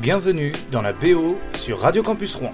[0.00, 2.52] Bienvenue dans la BO sur Radio Campus Rouen.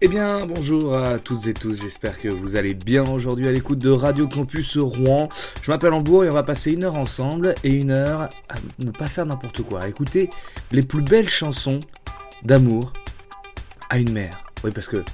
[0.00, 3.78] Eh bien, bonjour à toutes et tous, j'espère que vous allez bien aujourd'hui à l'écoute
[3.78, 5.28] de Radio Campus Rouen.
[5.62, 8.90] Je m'appelle Ambour et on va passer une heure ensemble et une heure à ne
[8.90, 10.30] pas faire n'importe quoi, à écouter
[10.72, 11.78] les plus belles chansons
[12.42, 12.92] d'amour
[13.88, 14.44] à une mère.
[14.64, 15.04] Oui, parce que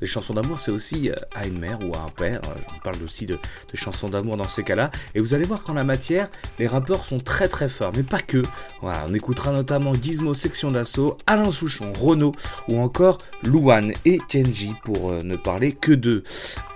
[0.00, 2.40] les chansons d'amour, c'est aussi euh, à une mère ou à un père.
[2.44, 3.38] Euh, je parle aussi de,
[3.74, 4.90] chansons d'amour dans ces cas-là.
[5.14, 8.20] Et vous allez voir qu'en la matière, les rappeurs sont très très forts, mais pas
[8.20, 8.42] que.
[8.80, 12.34] Voilà, on écoutera notamment Gizmo Section d'Assaut, Alain Souchon, Renault
[12.68, 16.22] ou encore Louane et Kenji pour euh, ne parler que d'eux.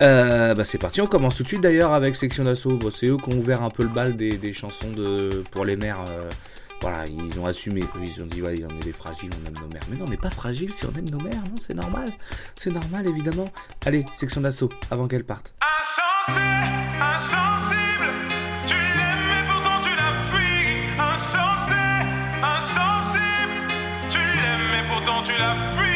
[0.01, 2.79] bah c'est parti, on commence tout de suite d'ailleurs avec Section d'Assaut.
[2.91, 6.05] c'est eux qui ont ouvert un peu le bal des, chansons de, pour les mères.
[6.85, 7.81] Voilà, ils ont assumé.
[7.99, 9.81] Ils ont dit, ouais, on est des fragiles, on aime nos mères.
[9.89, 12.11] Mais non, on n'est pas fragile si on aime nos mères, non, c'est normal.
[12.57, 13.51] C'est normal, évidemment.
[13.87, 15.55] Allez, section d'assaut, avant qu'elle parte.
[15.81, 16.43] Insensé,
[17.01, 18.13] insensible,
[18.67, 21.15] tu l'aimes pourtant tu la.
[21.15, 21.73] Insensé,
[22.43, 23.73] insensible,
[24.11, 25.94] tu l'aimes pourtant tu la fuis.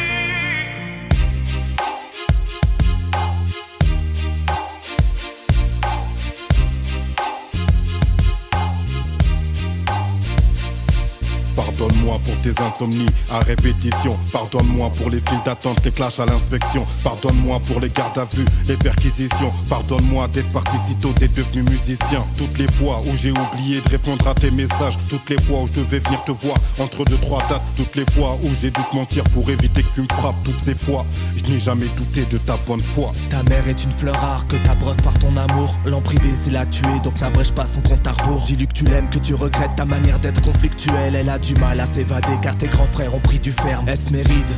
[11.79, 14.17] Pardonne-moi pour tes insomnies à répétition.
[14.33, 16.85] Pardonne-moi pour les files d'attente, les clashs à l'inspection.
[17.05, 19.49] Pardonne-moi pour les gardes à vue, les perquisitions.
[19.69, 22.25] Pardonne-moi d'être parti si tôt, d'être devenu musicien.
[22.37, 24.97] Toutes les fois où j'ai oublié de répondre à tes messages.
[25.07, 27.63] Toutes les fois où je devais venir te voir entre deux, trois dates.
[27.77, 30.35] Toutes les fois où j'ai dû te mentir pour éviter que tu me frappes.
[30.43, 31.05] Toutes ces fois,
[31.37, 33.13] je n'ai jamais douté de ta bonne foi.
[33.29, 35.77] Ta mère est une fleur rare que t'abreuves par ton amour.
[35.85, 38.43] L'en privé, c'est la tuer, donc n'abrège pas son compte à rebours.
[38.45, 41.15] Dis-lui que tu l'aimes, que tu regrettes ta manière d'être conflictuelle.
[41.15, 43.87] Elle a du mal à s'évader car tes grands frères ont pris du ferme.
[43.87, 44.51] Est-ce méride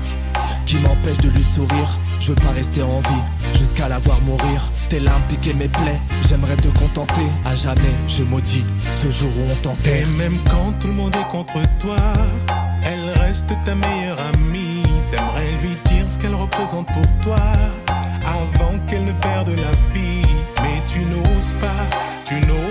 [0.66, 2.00] qui m'empêche de lui sourire?
[2.20, 4.72] Je veux pas rester en vie jusqu'à la voir mourir.
[4.90, 7.28] Tes larmes piquaient mes plaies, j'aimerais te contenter.
[7.44, 10.08] À jamais, je maudis ce jour où on t'enterre.
[10.08, 11.98] Et même quand tout le monde est contre toi,
[12.84, 14.84] elle reste ta meilleure amie.
[15.10, 17.42] T'aimerais lui dire ce qu'elle représente pour toi
[18.24, 20.22] avant qu'elle ne perde la vie.
[20.62, 21.90] Mais tu n'oses pas,
[22.26, 22.71] tu n'oses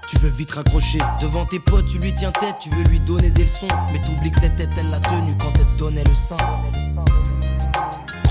[0.11, 0.99] tu veux vite raccrocher.
[1.21, 3.67] Devant tes potes, tu lui tiens tête, tu veux lui donner des leçons.
[3.93, 6.37] Mais t'oublies que cette tête, elle l'a tenue quand elle te donnait le sein.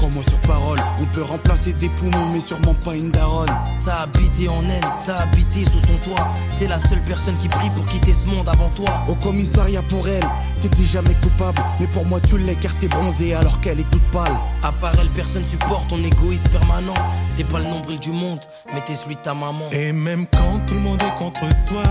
[0.01, 3.51] Crois-moi sur parole, on peut remplacer des poumons, mais sûrement pas une daronne.
[3.85, 6.35] T'as habité en elle, t'as habité sous son toit.
[6.49, 9.03] C'est la seule personne qui prie pour quitter ce monde avant toi.
[9.09, 10.25] Au commissariat pour elle,
[10.63, 11.63] t'étais jamais coupable.
[11.79, 14.33] Mais pour moi, tu l'es car t'es bronzée alors qu'elle est toute pâle.
[14.63, 16.95] À part elle, personne supporte ton égoïsme permanent.
[17.37, 18.41] T'es pas le nombril du monde,
[18.73, 19.69] mais t'es celui de ta maman.
[19.71, 21.83] Et même quand tout le monde est contre toi,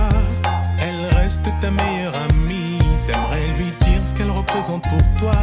[0.80, 2.80] elle reste ta meilleure amie.
[3.06, 5.36] T'aimerais lui dire ce qu'elle représente pour toi,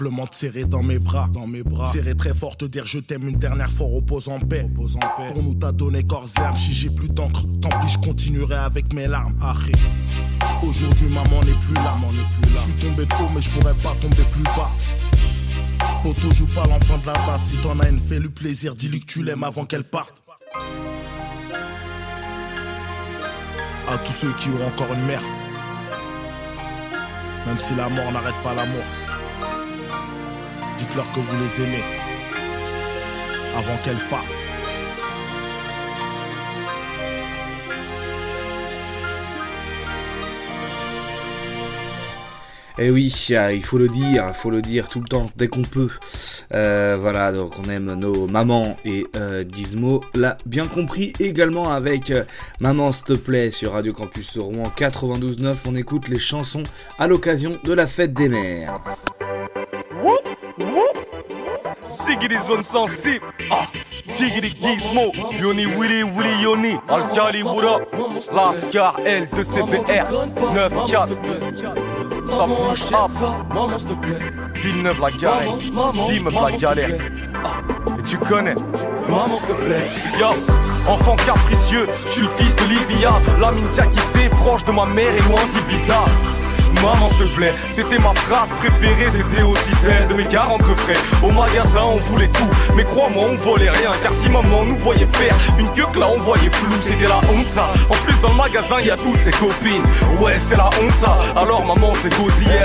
[0.00, 1.86] Simplement te dans mes bras, dans mes bras.
[1.86, 4.62] Serrer très fort, te dire je t'aime une dernière fois, repose en paix.
[4.62, 5.30] Repose en paix.
[5.34, 8.54] Pour nous t'as donné corps et âme, si j'ai plus d'encre, tant pis je continuerai
[8.54, 9.36] avec mes larmes.
[9.42, 9.76] Arrête.
[10.62, 12.50] Aujourd'hui maman n'est plus là, maman n'est plus.
[12.50, 14.70] Je suis tombé de haut mais je pourrais pas tomber plus bas.
[16.02, 19.00] Poto joue pas l'enfant de la tasse, si t'en as une fais lui plaisir, dis-lui
[19.00, 20.22] que tu l'aimes avant qu'elle parte.
[23.86, 25.22] À tous ceux qui ont encore une mère.
[27.44, 28.84] Même si la mort n'arrête pas l'amour.
[30.80, 31.84] Dites-leur que vous les aimez.
[33.54, 34.26] Avant qu'elle parte.
[42.78, 45.30] Et Eh oui, euh, il faut le dire, il faut le dire tout le temps,
[45.36, 45.88] dès qu'on peut.
[46.54, 52.10] Euh, voilà, donc on aime nos mamans et euh, Gizmo l'a bien compris également avec
[52.10, 52.24] euh,
[52.58, 55.56] Maman s'il te plaît sur Radio Campus Rouen 92.9.
[55.66, 56.62] On écoute les chansons
[56.98, 58.80] à l'occasion de la fête des mères.
[61.90, 63.26] Siggy zone sensible.
[63.50, 63.66] Ah,
[64.14, 65.12] Jiggity Gizmo.
[65.40, 66.78] Yoni Willy Willy Yoni.
[66.88, 67.92] Alkali what up?
[68.32, 70.06] Lascar L de CBR.
[70.54, 71.08] 9-4.
[72.28, 73.10] Ça bouge up.
[74.54, 75.58] Villeneuve la galère.
[76.06, 76.98] Zim la galère.
[77.44, 78.54] Ah, Et tu connais.
[79.08, 79.90] Maman s'il plaît.
[80.18, 80.26] Yo.
[80.88, 85.12] Enfant capricieux, je suis le fils de Livia, la mintia qui proche de ma mère
[85.14, 86.04] et loin d'Ibiza.
[86.82, 90.96] Maman s'il te plaît, c'était ma phrase préférée, c'était aussi celle de mes 40 frères.
[91.22, 95.08] Au magasin on voulait tout, mais crois-moi on volait rien, car si maman nous voyait
[95.12, 97.70] faire une queue que là on voyait flou, c'était la honte ça.
[97.88, 99.82] En plus dans le magasin y a toutes ses copines,
[100.20, 101.18] ouais c'est la honte ça.
[101.36, 102.10] Alors maman c'est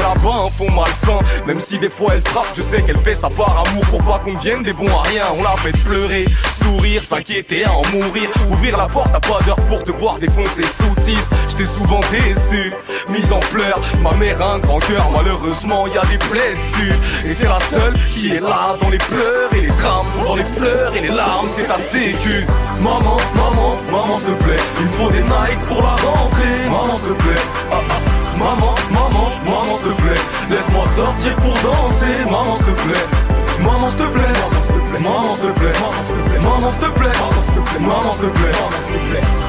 [0.05, 3.15] a pas un fond malsain, même si des fois elle frappe, je sais qu'elle fait
[3.15, 5.23] ça par amour pour pas qu'on devienne des bons à rien.
[5.37, 6.25] On l'a fait pleurer,
[6.65, 10.63] sourire, s'inquiéter, à en mourir, ouvrir la porte à pas d'heure pour te voir défoncer
[10.63, 11.29] sous tisse.
[11.49, 12.71] J'étais souvent déçu,
[13.09, 13.79] mise en pleurs.
[14.01, 16.93] Ma mère a un grand cœur, malheureusement y a des plaies dessus.
[17.25, 20.43] Et c'est la seule qui est là dans les pleurs et les drames, dans les
[20.43, 22.45] fleurs et les larmes, c'est ta sécu.
[22.81, 26.59] Maman, maman, maman s'il te plaît, il me faut des Nike pour la rentrée.
[26.65, 28.15] Maman s'il te plaît, ah, ah.
[28.37, 32.25] Maman, maman, maman s'il te plaît, laisse-moi sortir pour danser.
[32.25, 33.05] Maman s'il te plaît,
[33.63, 34.33] maman s'il te plaît,
[34.99, 35.71] maman s'il te plaît,
[36.43, 37.11] maman s'il te plaît,
[37.81, 38.51] maman s'il te plaît,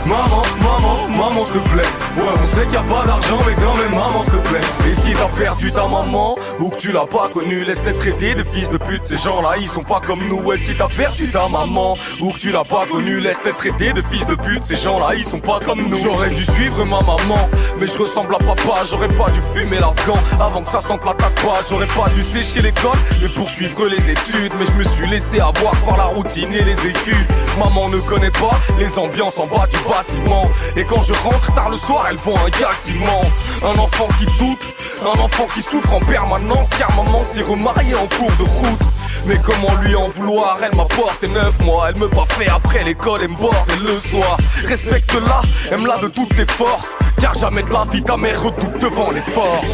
[0.06, 1.82] maman, maman, maman s'il te plaît.
[2.16, 4.60] Ouais, on sait qu'il y a pas d'argent, mais quand même, maman s'il te plaît.
[4.88, 8.42] Et si t'as perdu ta maman ou que tu l'as pas connue, laisse-les traiter de
[8.42, 9.04] fils de pute.
[9.04, 10.40] Ces gens-là, ils sont pas comme nous.
[10.40, 14.02] Ouais, si t'as perdu ta maman ou que tu l'as pas connue, laisse-les traiter de
[14.02, 14.64] fils de pute.
[14.64, 15.96] Ces gens-là, ils sont pas comme nous.
[15.96, 17.48] J'aurais dû suivre ma maman,
[17.78, 18.84] mais je ressemble à papa.
[18.88, 21.66] J'aurais pas dû fumer l'afghan avant que ça sente la tatouage.
[21.70, 24.52] J'aurais pas dû sécher l'école, mais poursuivre les études.
[24.58, 27.26] Mais je me suis laissé avoir par la routine et les écus.
[27.58, 30.50] Maman ne connaît pas les ambiances en bas du bâtiment.
[30.76, 33.70] Et quand je rentre tard le soir, elle voit un gars qui ment.
[33.70, 34.66] Un enfant qui doute,
[35.02, 36.70] un enfant qui souffre en permanence.
[36.78, 38.80] Car maman s'est remariée en cours de route.
[39.26, 40.58] Mais comment lui en vouloir?
[40.62, 44.36] Elle m'a porté neuf mois, elle me fait après l'école, elle me borde le soir.
[44.64, 45.42] Respecte-la,
[45.74, 46.96] aime-la de toutes tes forces.
[47.20, 49.64] Car jamais de la vie ta mère redoute devant l'effort.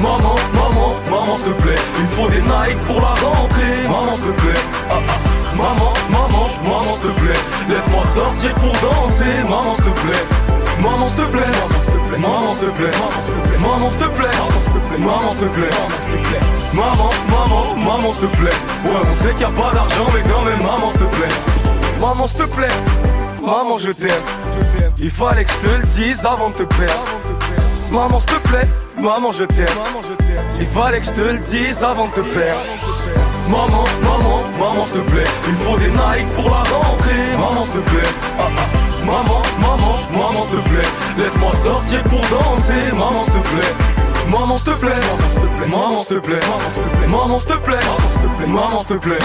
[0.00, 3.88] Maman, maman, maman s'il te plaît, il me faut des Nike pour la rentrée.
[3.88, 4.60] Maman s'il te plaît,
[4.90, 5.56] ah, ah.
[5.56, 9.42] maman, maman, maman s'il te plaît, laisse-moi sortir pour danser.
[9.48, 10.46] Maman s'il te plaît.
[10.82, 12.90] Maman s'il te plaît, maman s'il te plaît, maman s'il te plaît,
[13.60, 14.00] maman s'il
[15.40, 15.70] te plaît,
[16.74, 18.50] maman maman, maman, maman s'il te plaît.
[18.84, 21.34] Ouais, on sait qu'il y a pas d'argent, mais quand même, maman s'il te plaît,
[22.00, 22.68] maman s'il te plaît,
[23.42, 24.10] maman je t'aime.
[25.00, 27.04] Il fallait que je te le dise avant de te perdre.
[27.90, 28.68] Maman s'il te plaît,
[29.00, 29.66] maman je t'aime.
[30.60, 32.62] Il fallait que je te le dise avant de te perdre.
[33.48, 37.36] Maman, maman, maman s'il te plaît, il me faut des Nike pour la rentrée.
[37.38, 38.86] Maman s'il te plaît, ah, ah.
[39.06, 43.95] Maman, maman, maman s'il te plaît Laisse-moi sortir pour danser Maman s'il te plaît
[44.30, 44.90] Maman s'il te plaît.
[45.68, 46.40] Maman s'il te plaît.
[47.08, 47.78] Maman s'il te plaît.
[48.46, 49.18] Maman s'il te plaît.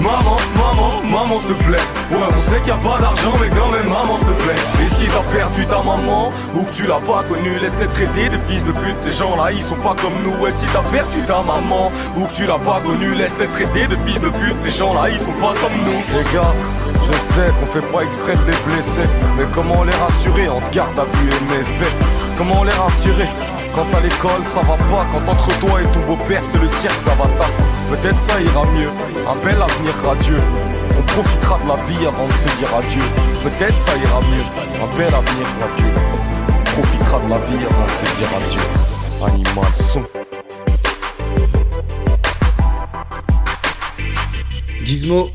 [0.00, 1.78] Maman, maman, maman s'il te plaît.
[2.10, 4.84] Ouais on sait qu'il y a pas d'argent mais quand même maman s'il te plaît.
[4.84, 8.38] Et si t'as perdu ta maman ou que tu l'as pas connue Laisse-les traiter de
[8.48, 9.00] fils de pute.
[9.00, 10.42] Ces gens-là ils sont pas comme nous.
[10.42, 13.96] Ouais si t'as perdu ta maman ou que tu l'as pas connue Laisse-les traiter de
[14.06, 14.58] fils de pute.
[14.58, 16.00] Ces gens-là ils sont pas comme nous.
[16.16, 16.52] Les gars
[17.06, 19.02] je sais qu'on fait pas exprès de les blesser,
[19.36, 20.48] mais comment les rassurer?
[20.48, 21.92] En te garde à vue et méfait
[22.38, 23.28] Comment les rassurer?
[23.74, 27.02] Quand à l'école ça va pas, quand entre toi et ton beau-père c'est le cirque,
[27.02, 27.48] ça va pas.
[27.90, 30.40] Peut-être ça ira mieux, un bel avenir radieux.
[30.96, 33.02] On profitera de la vie avant de se dire adieu.
[33.42, 34.44] Peut-être ça ira mieux,
[34.80, 35.92] un bel avenir radieux.
[36.48, 38.60] On profitera de la vie avant de se dire adieu.
[39.26, 40.04] Animal son.
[44.84, 45.30] Gizmo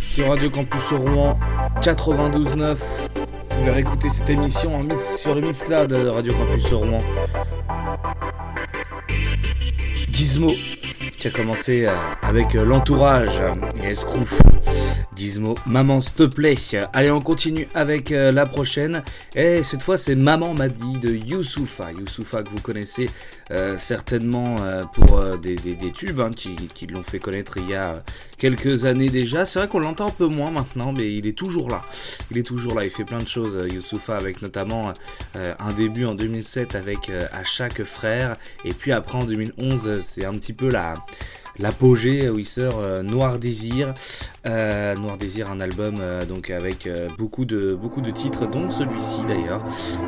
[0.00, 1.38] sur Radio Campus Rouen
[1.82, 2.76] 92.9.
[2.76, 7.02] Vous pouvez réécouter cette émission en mix sur le Mixcloud de Radio Campus Rouen.
[11.18, 11.92] Qui a commencé euh,
[12.22, 13.42] avec euh, l'entourage
[13.82, 14.26] et Escrew.
[15.18, 16.54] Gizmo, maman s'il te plaît.
[16.92, 19.02] Allez, on continue avec euh, la prochaine.
[19.34, 21.90] Et cette fois, c'est Maman m'a dit de Youssoufa.
[21.92, 23.10] Youssoufa que vous connaissez
[23.50, 27.74] euh, certainement euh, pour des, des- des tubes hein, qui, l'ont fait connaître il y
[27.74, 28.02] a
[28.38, 29.44] quelques années déjà.
[29.44, 31.82] C'est vrai qu'on l'entend un peu moins maintenant, mais il est toujours là.
[32.30, 32.84] Il est toujours là.
[32.84, 34.92] Il fait plein de choses, Youssoufa, avec notamment
[35.34, 38.36] un début en 2007 avec À chaque frère.
[38.64, 40.94] Et puis après en 2011, euh, c'est un petit peu la
[41.58, 43.94] l'apogée où il euh, Noir Désir.
[44.46, 48.70] Euh, Noir Désir, un album euh, donc avec euh, beaucoup de beaucoup de titres, dont
[48.70, 49.62] celui-ci d'ailleurs.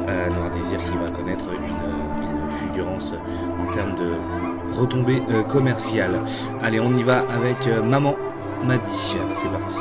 [0.09, 3.15] Euh, Noir Désir qui va connaître une, fulgurance
[3.61, 6.21] en termes de retombées euh, commerciales.
[6.63, 8.17] Allez, on y va avec euh, Maman
[8.65, 9.17] m'a dit.
[9.29, 9.79] C'est parti.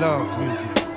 [0.00, 0.87] Love music.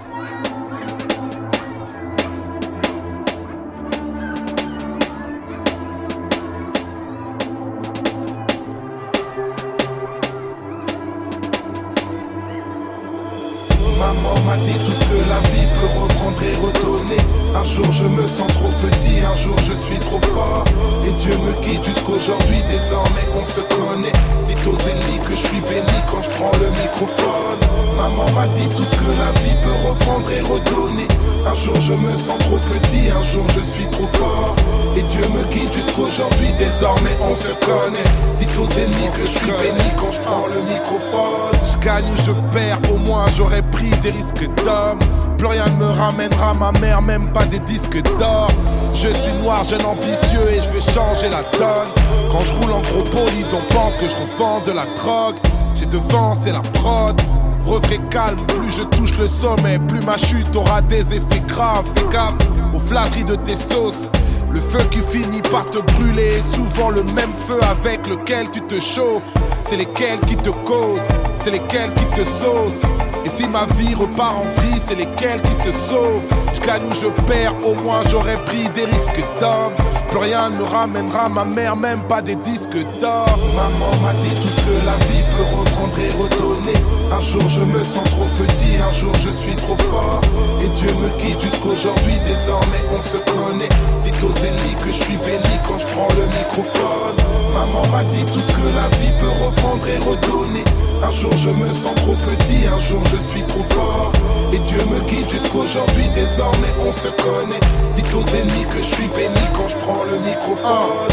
[14.64, 17.22] Dit tout ce que la vie peut reprendre et redonner.
[17.54, 20.64] Un jour je me sens trop petit, un jour je suis trop fort.
[21.06, 24.14] Et Dieu me guide jusqu'aujourd'hui, désormais on se connaît.
[24.48, 27.60] Dites aux ennemis que je suis béni quand je prends le microphone.
[27.98, 31.08] Maman m'a dit tout ce que la vie peut reprendre et redonner.
[31.46, 34.56] Un jour je me sens trop petit, un jour je suis trop fort.
[34.96, 38.10] Et Dieu me guide jusqu'aujourd'hui, désormais on se connaît.
[38.38, 41.58] Dites aux ennemis que je suis béni quand je prends le microphone.
[41.64, 45.00] Je gagne ou je perds, au moins j'aurais des risques d'homme.
[45.38, 48.50] Plus rien ne me ramènera ma mère, même pas des disques d'or.
[48.94, 51.90] Je suis noir, jeune ambitieux et je vais changer la donne.
[52.30, 55.38] Quand je roule en gros bolide, on pense que je revends de la drogue.
[55.74, 57.20] J'ai devant, c'est la prod.
[57.66, 61.88] Refais calme, plus je touche le sommet, plus ma chute aura des effets graves.
[61.96, 62.36] Fais gaffe
[62.74, 64.10] aux flatteries de tes sauces.
[64.52, 68.62] Le feu qui finit par te brûler est souvent le même feu avec lequel tu
[68.62, 69.24] te chauffes.
[69.68, 71.00] C'est lesquels qui te causent,
[71.42, 72.91] c'est lesquels qui te saucent.
[73.26, 76.26] Et si ma vie repart en vrille, c'est lesquels qui se sauvent.
[76.54, 79.74] Je gagne ou je perds, au moins j'aurais pris des risques d'homme.
[80.12, 83.40] Plus rien ne ramènera ma mère, même pas des disques d'or.
[83.56, 86.78] Maman m'a dit tout ce que la vie peut reprendre et redonner.
[87.10, 90.22] Un jour je me sens trop petit, un jour je suis trop fort.
[90.62, 93.70] Et Dieu me guide jusqu'aujourd'hui, désormais on se connaît.
[94.04, 97.18] Dites aux ennemis que je suis béni quand je prends le microphone.
[97.54, 100.64] Maman m'a dit tout ce que la vie peut reprendre et redonner.
[101.04, 104.12] Un jour je me sens trop petit, un jour je suis trop fort.
[104.54, 107.60] Et Dieu me guide jusqu'aujourd'hui, désormais on se connaît.
[107.96, 111.08] Dites aux ennemis que je suis béni quand je prends le microphone.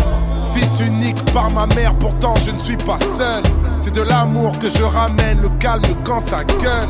[0.55, 3.43] Fils unique par ma mère, pourtant je ne suis pas seul.
[3.77, 6.89] C'est de l'amour que je ramène, le calme quand ça gueule.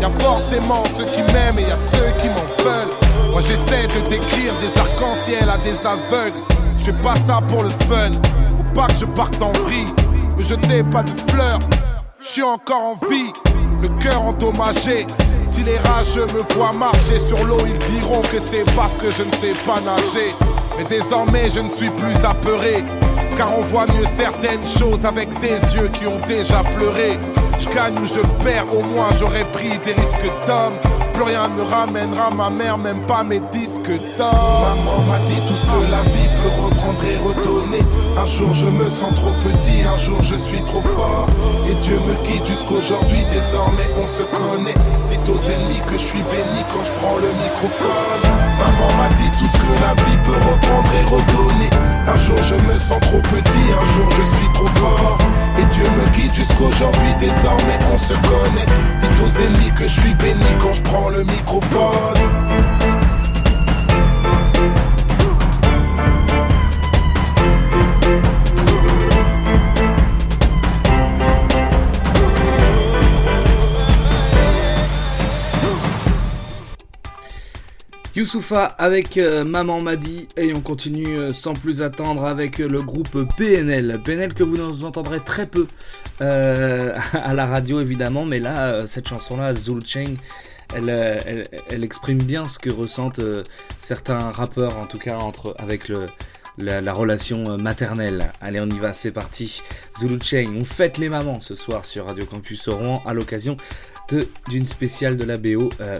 [0.00, 2.94] Y a forcément ceux qui m'aiment et y a ceux qui m'en veulent.
[3.30, 6.40] Moi j'essaie de décrire des arcs-en-ciel à des aveugles.
[6.78, 8.12] Je fais pas ça pour le fun.
[8.56, 9.92] Faut pas que je parte en vrille.
[10.36, 11.58] Me jetez pas de fleurs.
[12.20, 13.32] Je suis encore en vie,
[13.82, 15.06] le cœur endommagé.
[15.46, 19.22] Si les rageux me voient marcher sur l'eau, ils diront que c'est parce que je
[19.22, 20.34] ne sais pas nager.
[20.76, 22.84] Mais désormais, je ne suis plus apeuré.
[23.36, 27.18] Car on voit mieux certaines choses avec des yeux qui ont déjà pleuré.
[27.58, 30.78] Je gagne ou je perds, au moins j'aurais pris des risques d'homme.
[31.22, 34.74] Rien ne ramènera ma mère, même pas mes disques d'or.
[34.74, 37.84] Maman m'a dit tout ce que la vie peut reprendre et redonner.
[38.16, 41.28] Un jour je me sens trop petit, un jour je suis trop fort.
[41.68, 44.74] Et Dieu me guide jusqu'aujourd'hui, désormais on se connaît.
[45.08, 48.22] Dites aux ennemis que je suis béni quand je prends le microphone.
[48.58, 51.89] Maman m'a dit tout ce que la vie peut reprendre et redonner.
[52.06, 55.18] Un jour je me sens trop petit, un jour je suis trop fort.
[55.58, 58.66] Et Dieu me guide jusqu'aujourd'hui, désormais on se connaît.
[59.00, 62.99] Dites aux ennemis que je suis béni quand je prends le microphone.
[78.20, 82.68] Youssoufa avec euh, Maman m'a dit et on continue euh, sans plus attendre avec euh,
[82.68, 83.98] le groupe PNL.
[84.04, 85.66] PNL que vous entendrez très peu
[86.20, 90.16] à la radio évidemment, mais là cette chanson-là, Zulu Chain,
[90.74, 93.22] elle, euh, elle, exprime bien ce que ressentent
[93.78, 95.90] certains rappeurs en tout cas entre avec
[96.58, 98.32] la, la relation maternelle.
[98.42, 99.62] Allez, on y va, c'est parti.
[99.98, 103.56] Zulu Chain, on fête les mamans ce soir sur Radio Campus Rouen à l'occasion
[104.48, 105.96] d'une spéciale de la BO euh,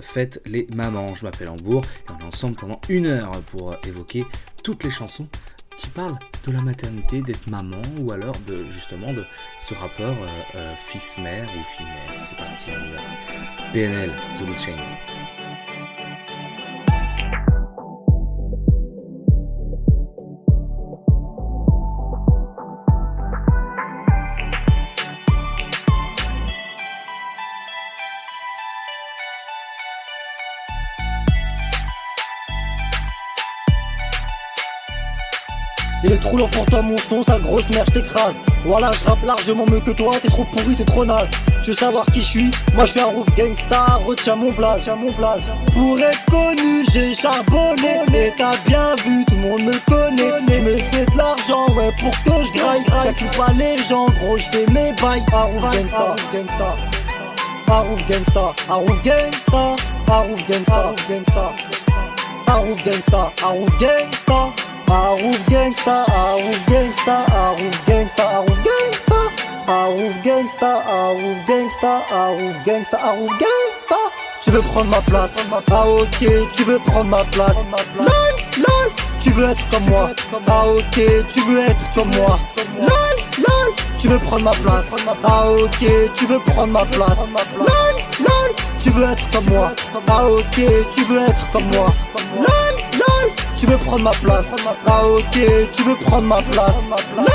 [0.46, 1.14] les mamans.
[1.14, 4.24] Je m'appelle Hambourg et on est ensemble pendant une heure pour euh, évoquer
[4.62, 5.26] toutes les chansons
[5.80, 9.24] qui parlent de la maternité, d'être maman ou alors de justement de
[9.58, 10.26] ce rappeur euh,
[10.56, 12.22] euh, fils-mère ou fille-mère.
[12.22, 14.34] C'est parti, on y va.
[14.34, 14.76] Zulu Chain.
[36.02, 38.40] Il est trop lourd pour toi mon son, sale grosse merde, je t'écrase.
[38.64, 41.30] Voilà, je rappe largement mieux que toi, t'es trop pourri, t'es trop naze.
[41.62, 44.82] Tu veux savoir qui je suis Moi je suis un roof gangsta, retiens mon place,
[44.84, 45.50] tiens mon place.
[45.72, 50.30] Pour être connu, j'ai charbonné, mais t'as bien vu, tout le monde me connaît.
[50.48, 52.84] Je me fais de l'argent, ouais, pour que je graille.
[52.84, 55.24] T'inquiète pas les gens, gros, je fais mes bails.
[55.32, 56.76] Un roof gangsta, gangsta.
[57.70, 59.76] Gangsta, Aroof gangsta,
[60.08, 61.54] Aroof gangsta, Aroof gangsta,
[62.48, 64.52] Aroof gangsta, Aroof gangsta,
[64.90, 69.18] Aroof gangsta, Aroof gangsta, Aroof gangsta, Aroof gangsta,
[69.68, 73.96] Aroof gangsta, Aroof gangsta, Aroof gangsta, Aroof gangsta.
[74.42, 75.36] Tu veux prendre ma place,
[75.70, 77.58] ah ok, tu veux prendre ma place,
[77.96, 78.08] lol,
[78.56, 80.10] lol, tu veux être comme moi,
[80.48, 82.40] ah ok, tu veux être comme moi,
[82.78, 82.88] lol,
[83.38, 84.90] lol, tu veux prendre ma place,
[85.22, 87.18] ah ok, tu veux prendre ma place,
[87.58, 87.68] lol,
[88.18, 89.72] lol, tu veux être comme moi,
[90.08, 91.94] ah ok, tu veux être comme moi,
[92.36, 92.89] lol,
[93.60, 95.38] tu veux prendre ma place, ah ok,
[95.70, 96.82] tu veux prendre ma place,
[97.14, 97.26] lol,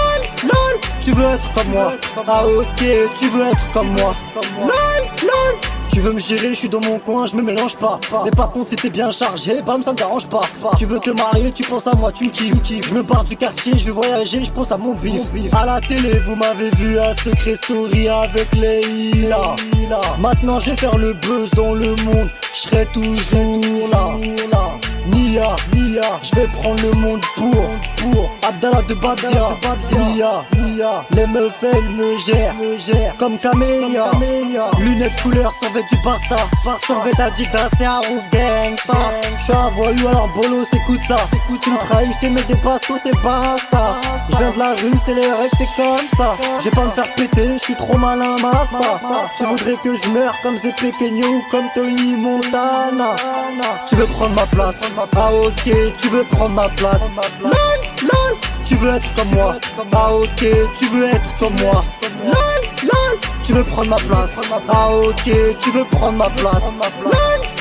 [0.44, 1.94] lol, tu veux être comme moi,
[2.28, 2.84] ah ok,
[3.20, 4.16] tu veux être comme moi,
[4.60, 5.60] lol, lol.
[5.94, 8.02] Tu veux me gérer, je suis dans mon coin, je me mélange pas.
[8.26, 10.42] Mais par contre, si t'es bien chargé, bam, ça me dérange pas.
[10.78, 12.90] Tu veux te marier, tu penses à moi, tu me kiffes.
[12.90, 15.22] Je me barre du quartier, je vais voyager, je pense à mon bif.
[15.54, 19.56] À la télé, vous m'avez vu à Secret Story avec les Ila.
[20.20, 24.18] Maintenant, je vais faire le buzz dans le monde, je serai toujours là.
[25.08, 27.66] Nia, Nia, je vais prendre le monde pour,
[27.98, 29.58] pour Abdallah de Badia,
[29.92, 34.12] Nia, Nia, les meufs elles me gèrent, me gèrent comme Camélia,
[34.80, 36.38] lunettes couleur, survêt du Barça,
[36.80, 38.94] survêt d'Adidas, c'est un roof gangsta.
[39.38, 41.18] Je suis un voyou alors bolos, écoute ça,
[41.62, 44.02] tu me trahis, je te mets des pastos, c'est basta.
[44.30, 46.36] Je viens de la rue, c'est les règles, c'est comme ça.
[46.60, 48.78] Je vais pas me faire péter, je suis trop malin, basta.
[49.38, 53.16] Tu voudrais que je meure comme ces Pequeño ou comme Tony Montana?
[53.88, 57.02] Tu veux prendre ma place, ah ok, tu veux prendre ma place.
[57.42, 57.52] Lol,
[58.02, 59.56] lol, tu veux être comme moi.
[59.94, 60.46] Ah ok,
[60.78, 61.84] tu veux être comme moi.
[62.24, 62.34] Lol,
[62.84, 64.40] lol, tu veux prendre ma place.
[64.70, 66.64] Ah ok, tu veux prendre ma place.
[67.04, 67.12] Lol,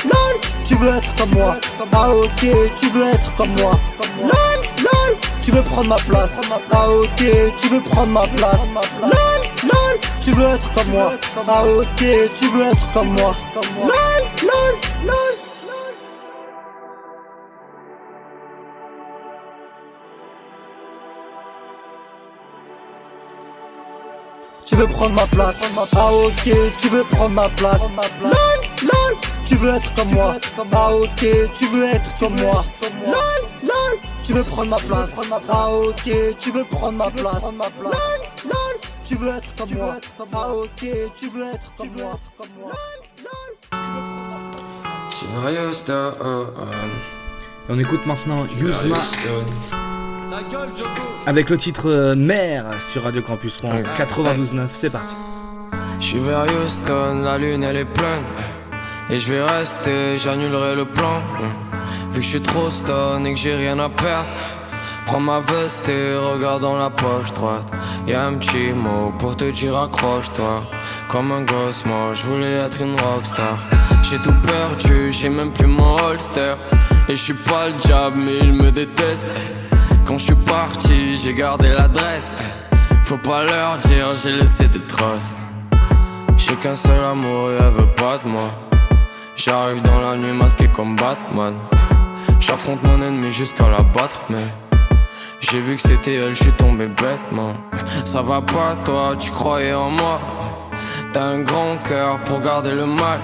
[0.05, 1.57] lol, tu veux être comme moi.
[1.91, 2.47] Ah ok,
[2.79, 3.79] tu veux être comme moi.
[4.21, 4.31] Lol,
[4.79, 6.37] lol, tu veux prendre ma place.
[6.71, 7.23] Ah ok,
[7.57, 8.67] tu veux prendre ma place.
[9.01, 9.11] Lol,
[9.63, 11.11] lol, tu veux être comme moi.
[11.47, 12.05] Ah ok,
[12.39, 13.35] tu veux être comme moi.
[13.55, 15.24] Lol, lol, lol.
[24.75, 25.61] Tu veux prendre ma place.
[25.95, 27.79] Ah ok, tu veux prendre ma place.
[28.21, 28.31] Lol,
[28.81, 30.35] lol, tu veux être comme moi.
[30.73, 32.65] Ah ok, tu veux être comme moi.
[32.81, 33.13] Lol,
[33.63, 35.13] lol, tu veux prendre ma place.
[35.47, 37.43] Ah ok, tu veux prendre ma place.
[37.43, 37.93] Lol,
[38.43, 39.95] lol, tu veux être comme moi.
[40.33, 40.85] Ah ok,
[41.15, 42.19] tu veux être comme moi.
[42.59, 42.75] Lol,
[43.23, 43.53] lol,
[47.69, 48.95] Et on écoute maintenant Yuzma
[51.25, 54.67] avec le titre euh, Mère sur Radio Campus Rouen 92.9.
[54.73, 55.15] C'est parti.
[55.99, 58.23] Je suis vers Houston, la lune elle est pleine.
[59.09, 61.21] Et je vais rester, j'annulerai le plan.
[62.11, 64.27] Vu que je suis trop stone et que j'ai rien à perdre.
[65.05, 67.71] Prends ma veste et regarde dans la poche droite.
[68.07, 70.63] Y'a un petit mot pour te dire accroche-toi.
[71.07, 73.57] Comme un gosse, moi je voulais être une rockstar.
[74.09, 76.55] J'ai tout perdu, j'ai même plus mon holster.
[77.07, 79.29] Et je suis pas le diable, mais il me déteste.
[80.05, 82.35] Quand je suis parti, j'ai gardé l'adresse.
[83.03, 85.33] Faut pas leur dire, j'ai laissé des traces.
[86.37, 88.51] J'ai qu'un seul amour et elle veut pas de moi.
[89.35, 91.55] J'arrive dans la nuit masqué comme Batman.
[92.39, 94.45] J'affronte mon ennemi jusqu'à la battre, mais
[95.39, 97.53] j'ai vu que c'était elle, je suis tombé bêtement.
[98.03, 100.21] Ça va pas, toi, tu croyais en moi.
[101.13, 103.19] T'as un grand cœur pour garder le mal.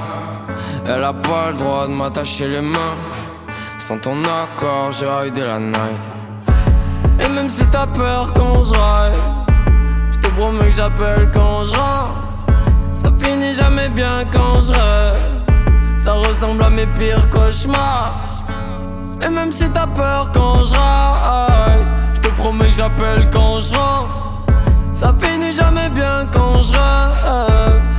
[0.88, 2.98] Elle a pas le droit de m'attacher les mains.
[3.78, 6.21] Sans ton accord, j'ai raidé la night.
[7.36, 9.20] Même si t'as peur quand je ride,
[10.12, 11.72] je te promets que j'appelle quand je.
[12.94, 16.00] Ça finit jamais bien quand je.
[16.00, 18.14] Ça ressemble à mes pires cauchemars.
[19.24, 20.76] Et même si t'as peur quand je
[22.16, 23.74] je te promets que j'appelle quand je.
[24.94, 26.74] Ça finit jamais bien quand je.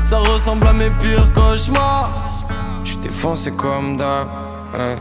[0.05, 2.11] Ça ressemble à mes pires cauchemars.
[2.85, 4.29] Je défoncé comme d'hab.
[4.75, 4.97] Hey.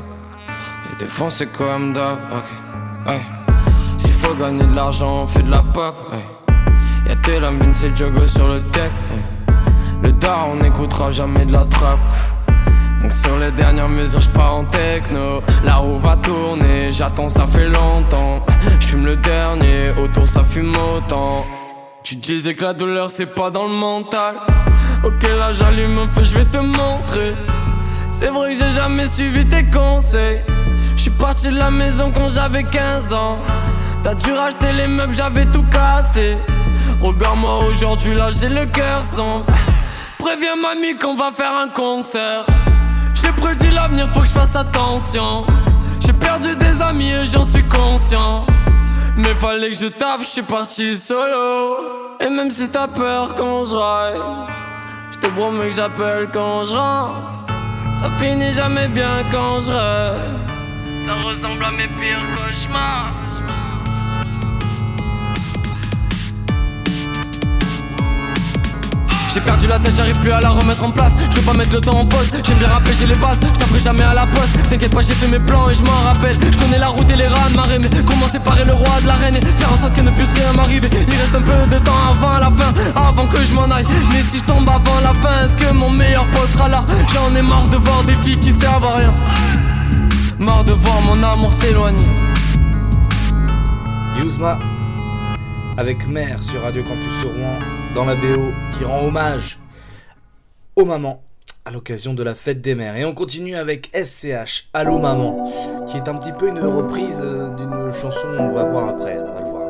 [0.89, 2.17] J'ai défoncé comme d'hab.
[2.31, 3.11] Ok.
[3.11, 3.40] Hey.
[4.21, 5.95] Faut gagner de l'argent, on fait de la pop.
[6.13, 6.19] Hey.
[7.07, 8.57] Y'a tel Vince et Jogo sur le.
[8.57, 8.91] Hey.
[10.03, 11.99] Le dar, on n'écoutera jamais de la trappe.
[13.01, 15.41] Donc sur les dernières mesures, j'pars en techno.
[15.63, 18.45] La roue va tourner, j'attends, ça fait longtemps.
[18.79, 21.43] J'fume le dernier, autour ça fume autant.
[22.03, 24.35] Tu disais que la douleur c'est pas dans le mental.
[25.03, 27.33] Ok, là j'allume un feu, j'vais te montrer.
[28.11, 30.41] C'est vrai que j'ai jamais suivi tes conseils.
[30.95, 33.39] J'suis parti de la maison quand j'avais 15 ans.
[34.03, 36.37] T'as dû racheter les meubles, j'avais tout cassé.
[36.99, 39.45] Regarde-moi aujourd'hui, là j'ai le cœur sombre.
[40.17, 42.45] Préviens mamie qu'on va faire un concert.
[43.13, 45.45] J'ai prédit l'avenir, faut que je fasse attention.
[45.99, 48.45] J'ai perdu des amis et j'en suis conscient.
[49.17, 52.17] Mais fallait que je tape, je suis parti solo.
[52.19, 54.21] Et même si t'as peur quand je ride,
[55.11, 57.45] je te promets que j'appelle quand je rentre.
[57.93, 61.05] Ça finit jamais bien quand je rêve.
[61.05, 63.11] Ça ressemble à mes pires cauchemars.
[69.33, 71.13] J'ai perdu la tête, j'arrive plus à la remettre en place.
[71.29, 73.37] Je veux pas mettre le temps en pause, j'aime bien rappeler, j'ai les bases.
[73.41, 74.69] Je t'appeler jamais à la poste.
[74.69, 76.37] T'inquiète pas, j'ai fait mes plans et je m'en rappelle.
[76.41, 77.87] Je connais la route et les rats de ma reine.
[78.05, 79.37] Comment séparer le roi de la reine?
[79.37, 80.89] Et faire en sorte qu'il ne puisse rien m'arriver.
[80.91, 83.87] Il reste un peu de temps avant la fin, avant que je m'en aille.
[84.11, 86.83] Mais si je tombe avant la fin, est-ce que mon meilleur pote sera là?
[87.13, 89.13] J'en ai marre de voir des filles qui servent à rien.
[90.39, 92.09] Marre de voir mon amour s'éloigner.
[94.17, 94.59] Yuzma
[95.81, 97.57] avec Mère sur Radio Campus Rouen
[97.95, 99.57] dans la BO qui rend hommage
[100.75, 101.23] aux mamans
[101.65, 102.95] à l'occasion de la fête des mères.
[102.97, 105.43] Et on continue avec SCH, Allô Maman,
[105.87, 109.33] qui est un petit peu une reprise euh, d'une chanson, on va voir après, on
[109.33, 109.63] va le voir.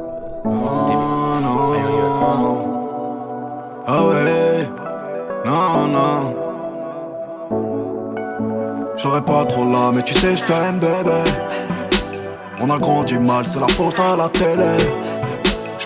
[2.02, 2.66] euh, va.
[3.88, 4.68] Ah ouais,
[5.46, 6.36] non, non.
[8.98, 11.24] J'aurais pas trop là, mais tu sais, je t'aime, bébé.
[12.60, 14.76] On a grandi mal, c'est la faute à la télé.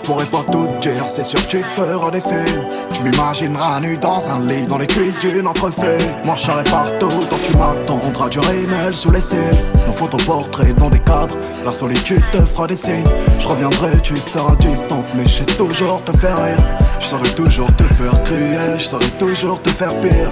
[0.06, 2.62] Pourrais pas tout dire, c'est sûr que tu te feras des films.
[2.94, 5.98] Tu m'imagineras nu dans un lit, dans les cuisses d'une entrefait.
[6.36, 9.36] Serai partout, donc tu m'attendras du rimel sous les cils.
[9.84, 13.02] Nos photoportraits dans des cadres, la solitude te fera des signes.
[13.40, 16.64] Je reviendrai, tu seras distante, mais je sais toujours te faire rire.
[17.00, 20.30] Je saurais toujours te faire crier, je saurais toujours te faire pire.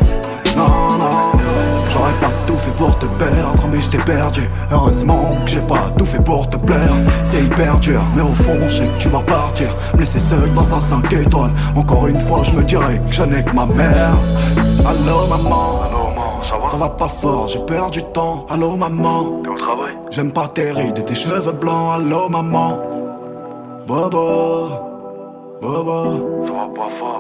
[0.57, 0.67] Non,
[1.01, 1.11] non,
[1.89, 4.49] j'aurais pas tout fait pour te perdre, mais je t'ai perdu.
[4.71, 6.95] Heureusement que j'ai pas tout fait pour te plaire.
[7.25, 9.75] C'est hyper dur, mais au fond, je sais que tu vas partir.
[9.95, 11.53] Me laisser seul dans un 5 étoiles.
[11.75, 14.15] Encore une fois, je me dirais que je n'ai que ma mère.
[14.87, 15.81] Allô, maman.
[16.67, 16.89] Ça va?
[16.91, 18.47] Pas fort, j'ai perdu du temps.
[18.51, 19.41] Allô, maman.
[19.43, 19.93] T'es au travail?
[20.11, 21.95] J'aime pas tes rides et tes cheveux blancs.
[21.97, 22.79] Allô, maman.
[23.87, 24.69] Bobo.
[25.61, 26.34] Bobo.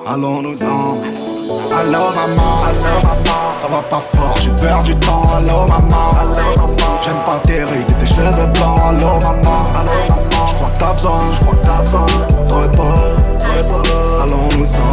[0.07, 1.01] Allons-nous-en.
[1.77, 2.59] Allô maman,
[3.57, 5.23] ça va pas fort, j'ai perdu du temps.
[5.37, 6.11] Allô maman,
[7.03, 8.81] j'aime pas tes rides et tes cheveux blancs.
[8.89, 9.65] Allô maman,
[10.47, 11.19] je crois que t'as besoin
[12.49, 12.85] de repos.
[14.23, 14.93] Allons-nous-en.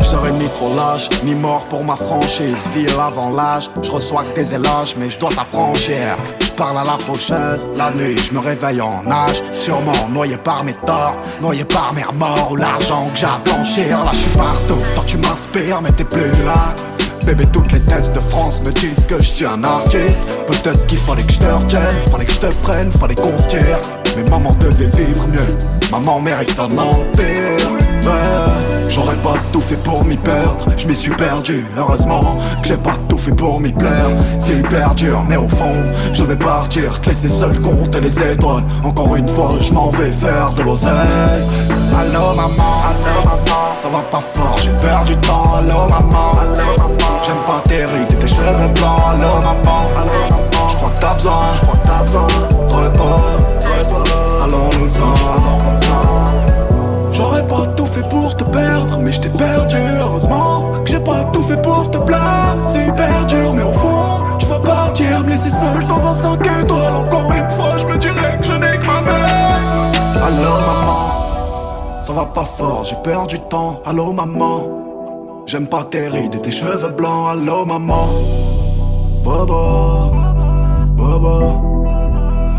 [0.00, 2.68] Je serai ni trop lâche, ni mort pour ma franchise.
[2.74, 6.16] Vie avant l'âge, je reçois que des éloges, mais je dois t'affranchir.
[6.58, 9.40] Parle à la faucheuse, la nuit, je me réveille en nage.
[9.56, 14.04] Sûrement noyé par mes torts, noyé par mes remords ou l'argent que j'ai à blanchir.
[14.04, 16.74] Là, je suis partout, toi tu m'inspires, mais t'es plus là.
[17.24, 20.18] Bébé, toutes les tests de France me disent que je suis un artiste.
[20.48, 23.46] Peut-être qu'il fallait que je te retienne, fallait que je te prenne, fallait qu'on se
[23.46, 23.78] tire.
[24.18, 25.58] Mais maman devait vivre mieux,
[25.92, 27.70] maman mérite un empire.
[28.88, 31.64] J'aurais pas tout fait pour m'y perdre, je m'y suis perdu.
[31.76, 34.10] Heureusement que j'ai pas tout fait pour m'y plaire.
[34.40, 35.72] C'est hyper dur, mais au fond,
[36.12, 38.64] je vais partir, te laisser seul compter les étoiles.
[38.82, 41.46] Encore une fois, je m'en vais faire de l'oseille.
[41.96, 42.80] Allô maman,
[43.76, 45.54] ça va pas fort, j'ai perdu du temps.
[45.58, 46.32] Allô maman,
[47.22, 49.00] j'aime pas tes rides et tes cheveux blancs.
[49.12, 49.84] Allô maman,
[50.68, 51.38] je crois que t'as besoin
[51.84, 53.37] de repos.
[57.12, 59.76] J'aurais pas tout fait pour te perdre, mais je t'ai perdu.
[60.00, 62.56] Heureusement que j'ai pas tout fait pour te plaire.
[62.66, 66.40] C'est hyper dur, mais au fond, tu vas partir, me laisser seul dans un 5
[66.62, 66.94] étoiles.
[66.94, 69.60] Encore une fois, je me dirais que je n'ai que ma mère.
[70.24, 73.80] Allô, maman, ça va pas fort, j'ai perdu du temps.
[73.84, 74.62] Allô, maman,
[75.46, 77.30] j'aime pas tes rides et tes cheveux blancs.
[77.32, 78.08] Allô, maman,
[79.24, 80.12] Bobo,
[80.96, 81.62] Bobo,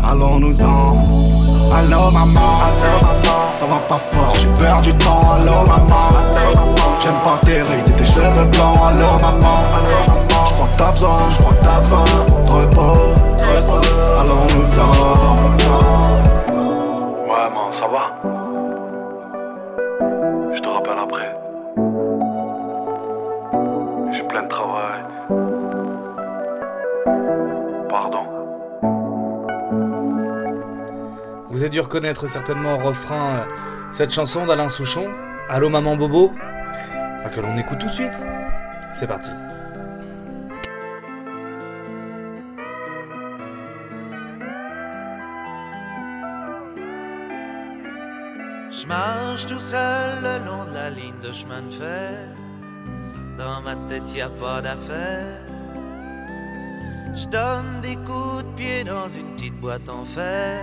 [0.02, 1.29] allons-nous-en.
[1.72, 2.58] Allô maman,
[3.54, 5.20] ça va pas fort, j'ai perdu du temps.
[5.32, 6.08] Allô maman,
[7.00, 8.78] j'aime pas tes rides et tes cheveux blancs.
[8.88, 9.62] Allô maman,
[10.46, 13.14] je crois que t'as besoin de repos.
[14.18, 14.90] Allons-nous-en.
[17.28, 18.02] Ouais, man, ça va?
[20.54, 21.30] Je te rappelle après.
[24.12, 25.00] J'ai plein de travail.
[31.60, 33.44] Vous avez dû reconnaître certainement au refrain euh,
[33.90, 35.10] cette chanson d'Alain Souchon,
[35.50, 36.32] Allô Maman Bobo,
[37.30, 38.24] que l'on écoute tout de suite.
[38.94, 39.28] C'est parti.
[48.70, 52.28] Je marche tout seul le long de la ligne de chemin de fer.
[53.36, 55.36] Dans ma tête, y a pas d'affaire.
[57.14, 60.62] Je donne des coups de pied dans une petite boîte en fer.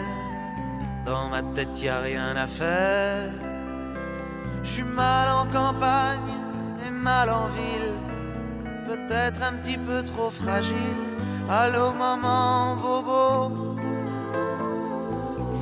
[1.08, 3.32] Dans ma tête y a rien à faire.
[4.62, 6.34] Je suis mal en campagne
[6.86, 7.96] et mal en ville.
[8.86, 11.04] Peut-être un petit peu trop fragile.
[11.50, 13.78] Allô maman bobo.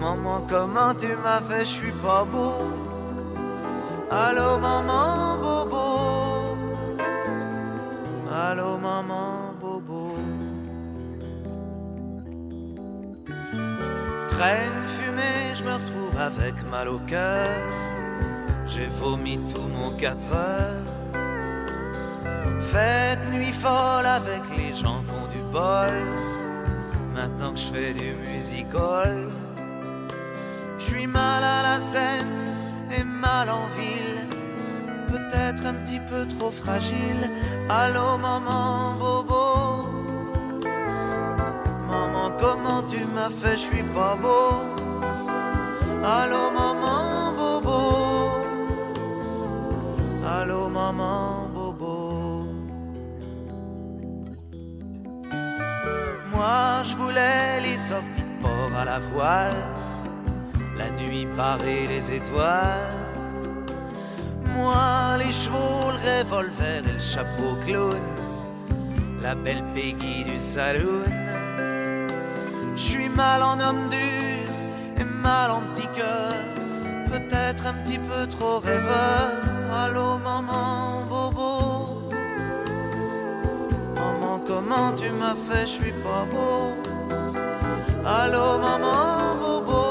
[0.01, 2.63] Maman comment tu m'as fait, je suis pas beau.
[4.09, 5.85] Allô maman bobo.
[8.33, 10.15] Allô maman bobo.
[14.31, 14.81] Traîne
[15.15, 17.47] fumée, je me retrouve avec mal au cœur.
[18.67, 20.83] J'ai vomi tout mon 4 heures.
[22.59, 25.91] Fête nuit folle avec les gens qui ont du bol.
[27.13, 29.29] Maintenant que je fais du musical,
[30.79, 32.49] je suis mal à la scène
[32.97, 34.27] et mal en ville.
[35.07, 37.31] Peut-être un petit peu trop fragile.
[37.69, 39.89] Allô maman bobo.
[41.87, 44.74] Maman comment tu m'as fait, je suis pas beau.
[46.05, 47.79] Allô maman bobo.
[50.23, 52.45] Allô maman bobo.
[56.31, 59.63] Moi je voulais les sorties de port à la voile,
[60.77, 63.01] la nuit parée les étoiles.
[64.53, 68.05] Moi les chevaux, le revolver et le chapeau clown,
[69.23, 71.09] la belle Peggy du saloon.
[72.75, 74.14] Je suis mal en homme dur
[74.99, 75.51] et mal
[75.93, 76.33] cœur,
[77.07, 79.29] peut-être un petit peu trop rêveur.
[79.71, 82.11] Allô maman bobo.
[83.95, 86.75] Maman comment tu m'as fait, je suis pas beau.
[88.05, 89.81] Allô maman bobo.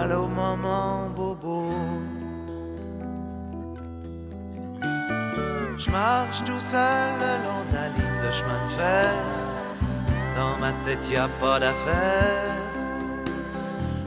[0.00, 1.70] Allô maman bobo.
[5.78, 9.41] Je marche tout seul le long de la ligne de chemin de fer.
[10.36, 12.54] Dans ma tête y a pas d'affaire.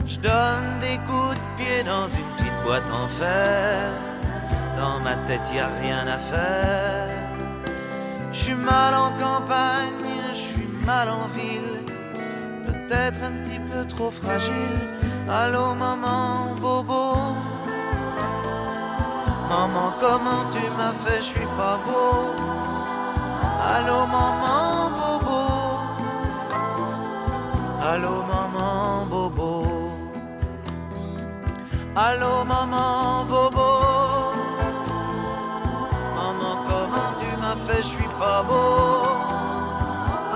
[0.06, 3.90] Je donne des coups de pied dans une petite boîte en fer.
[4.78, 7.08] Dans ma tête y a rien à faire.
[8.32, 11.82] Je suis mal en campagne, je suis mal en ville.
[12.66, 14.78] Peut-être un petit peu trop fragile.
[15.28, 17.14] Allô maman bobo.
[19.48, 22.34] Maman comment tu m'as fait, je suis pas beau.
[23.74, 24.75] Allô maman
[27.86, 29.62] Allô maman bobo.
[31.94, 33.68] Allô maman bobo.
[36.16, 39.06] Maman comment tu m'as fait, je suis pas beau.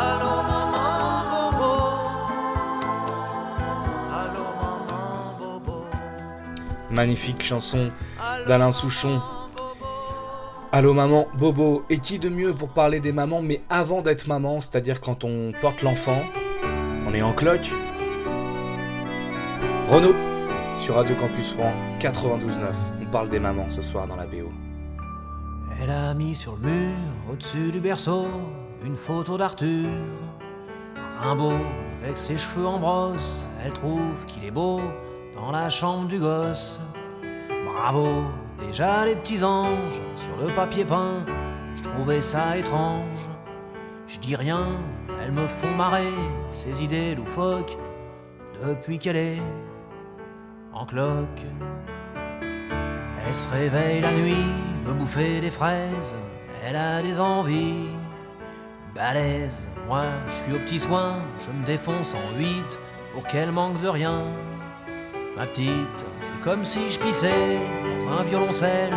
[0.07, 1.73] Allô maman bobo.
[4.21, 5.77] Allô maman bobo.
[6.89, 7.91] Magnifique chanson
[8.47, 9.21] d'Alain Souchon.
[10.73, 14.61] Allô maman, Bobo, et qui de mieux pour parler des mamans, mais avant d'être maman,
[14.61, 16.23] c'est-à-dire quand on porte l'enfant,
[17.11, 17.71] on est en cloque.
[19.91, 20.15] Renaud,
[20.77, 24.51] sur Radio Campus Rouen 92.9, on parle des mamans ce soir dans la BO.
[25.81, 26.95] Elle a mis sur le mur,
[27.31, 28.27] au-dessus du berceau,
[28.85, 29.89] une photo d'Arthur.
[31.21, 31.59] Rimbaud,
[32.03, 34.81] avec ses cheveux en brosse, elle trouve qu'il est beau
[35.35, 36.81] dans la chambre du gosse.
[37.67, 38.25] Bravo,
[38.61, 41.25] déjà les petits anges sur le papier peint,
[41.75, 43.29] je trouvais ça étrange.
[44.07, 44.67] Je dis rien,
[45.23, 46.13] elles me font marrer,
[46.51, 47.77] ces idées loufoques,
[48.65, 49.43] depuis qu'elle est
[50.73, 51.45] en cloque.
[53.27, 54.47] Elle se réveille la nuit,
[54.85, 56.17] veut bouffer des fraises,
[56.65, 57.89] elle a des envies
[58.95, 59.69] balèzes.
[59.87, 62.79] Moi, je suis au petit soin, je me défonce en huit
[63.13, 64.25] pour qu'elle manque de rien.
[65.37, 67.59] Ma petite, c'est comme si je pissais
[67.99, 68.93] dans un violoncelle,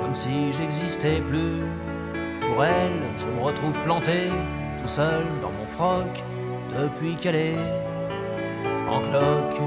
[0.00, 1.62] comme si j'existais plus.
[2.40, 4.30] Pour elle, je me retrouve planté,
[4.84, 6.22] tout seul dans mon froc,
[6.78, 7.56] depuis qu'elle est
[8.90, 9.60] en cloque.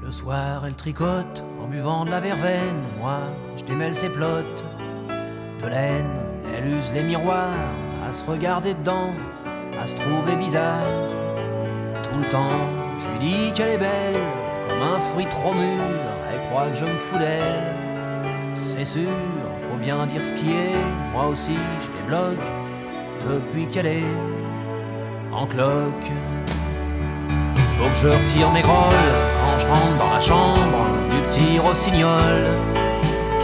[0.00, 2.84] Le soir, elle tricote en buvant de la verveine.
[3.00, 3.18] Moi,
[3.56, 4.64] je démêle ses plottes
[5.60, 6.06] de laine.
[6.56, 7.48] Elle use les miroirs
[8.08, 9.12] à se regarder dedans,
[9.82, 11.19] à se trouver bizarre.
[12.28, 14.20] Je lui dis qu'elle est belle,
[14.68, 15.82] comme un fruit trop mûr.
[16.32, 17.74] Elle croit que je me fous d'elle.
[18.54, 19.08] C'est sûr,
[19.60, 21.12] faut bien dire ce qui est.
[21.12, 22.46] Moi aussi, je débloque
[23.28, 24.16] depuis qu'elle est
[25.32, 26.12] en cloque.
[27.56, 28.92] Faut que je retire mes grolles
[29.42, 32.48] quand je rentre dans la chambre du petit rossignol.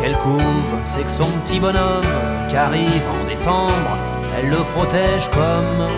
[0.01, 2.05] Qu'elle couve, c'est que son petit bonhomme
[2.49, 3.97] qui arrive en décembre,
[4.37, 5.89] elle le protège comme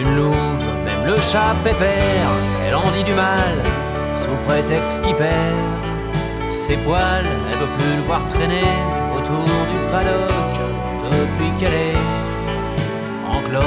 [0.00, 0.69] une louve.
[1.06, 2.30] Le chat pépère,
[2.66, 3.54] elle en dit du mal
[4.16, 5.80] sous prétexte qu'il perd
[6.50, 8.62] ses poils, elle veut plus le voir traîner
[9.16, 10.60] autour du paddock
[11.10, 11.96] depuis qu'elle est
[13.26, 13.64] en cloque.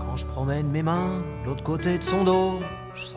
[0.00, 2.60] Quand je promène mes mains l'autre côté de son dos,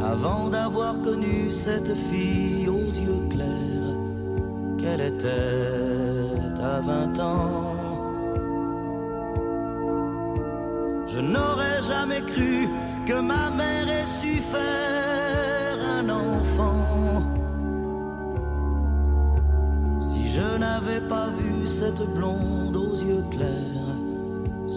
[0.00, 3.96] Avant d'avoir connu cette fille aux yeux clairs,
[4.78, 7.76] qu'elle était à vingt ans.
[11.06, 12.68] Je n'aurais jamais cru
[13.06, 17.22] que ma mère ait su faire un enfant.
[20.00, 23.95] Si je n'avais pas vu cette blonde aux yeux clairs,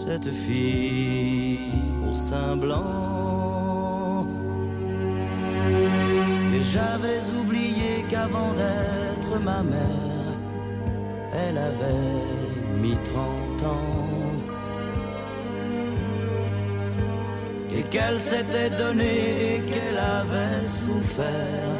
[0.04, 1.72] cette fille
[2.10, 4.26] au sein blanc,
[6.54, 10.30] et j'avais oublié qu'avant d'être ma mère,
[11.42, 12.24] elle avait
[12.82, 14.30] mis trente ans.
[17.76, 21.74] Et qu'elle s'était donnée et qu'elle avait souffert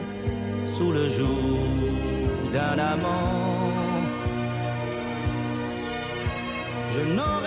[0.74, 3.50] sous le joug d'un amant.
[6.94, 7.39] Je n'aurais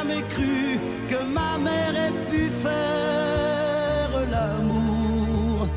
[0.00, 5.68] jamais cru que ma mère ait pu faire l'amour.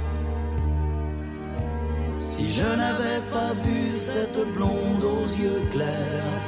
[2.20, 6.40] Si je n'avais pas vu cette blonde aux yeux clairs,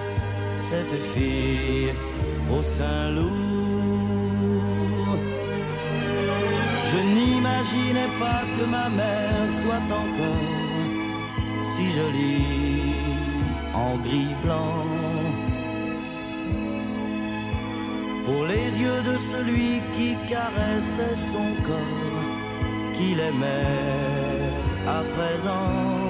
[0.58, 1.94] cette fille
[2.56, 3.34] au sein lourd.
[6.92, 10.56] Je n'imaginais pas que ma mère soit encore
[11.72, 12.96] si jolie
[13.74, 15.05] en gris blanc.
[18.26, 22.26] Pour les yeux de celui qui caressait son corps,
[22.96, 24.50] qu'il aimait
[24.88, 26.06] à présent.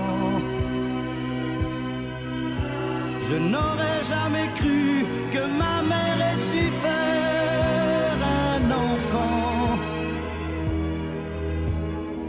[3.29, 9.77] Je n'aurais jamais cru que ma mère ait su faire un enfant.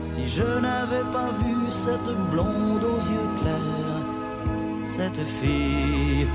[0.00, 4.04] Si je n'avais pas vu cette blonde aux yeux clairs,
[4.84, 6.26] cette fille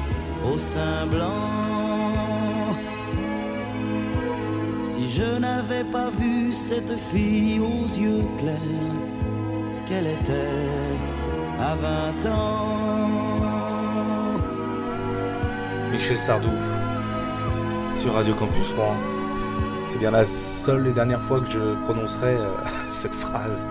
[0.45, 1.70] au sein blanc.
[5.15, 8.57] Je n'avais pas vu cette fille aux yeux clairs,
[9.85, 10.69] qu'elle était
[11.59, 12.81] à 20 ans.
[15.91, 16.49] Michel Sardou
[17.93, 18.95] sur Radio Campus Rouen.
[19.89, 22.55] C'est bien la seule et dernière fois que je prononcerai euh,
[22.89, 23.65] cette phrase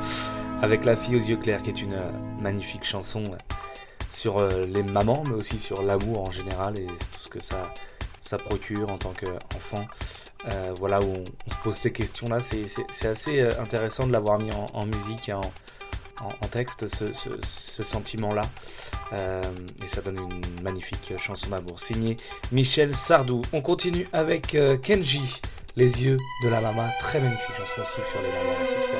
[0.61, 3.37] avec La fille aux yeux clairs, qui est une euh, magnifique chanson euh,
[4.11, 7.73] sur les mamans, mais aussi sur l'amour en général et tout ce que ça,
[8.31, 9.85] ça procure en tant qu'enfant.
[10.49, 12.39] Euh, voilà où on, se pose ces questions-là.
[12.41, 15.41] C'est- assez euh, intéressant de l'avoir mis en, musique et en,
[16.51, 18.43] texte, ce, sentiment-là.
[19.15, 19.43] Euh,
[19.85, 22.17] et ça donne une magnifique chanson d'amour signée
[22.53, 23.43] Michel Sardou.
[23.53, 25.41] On continue avec Kenji,
[25.77, 26.89] Les yeux de la maman.
[27.01, 29.00] Très magnifique chanson aussi sur les mamans cette fois.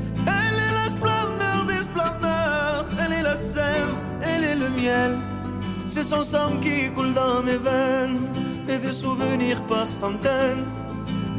[4.61, 5.11] Le miel.
[5.87, 8.19] C'est son sang qui coule dans mes veines
[8.69, 10.65] et des souvenirs par centaines.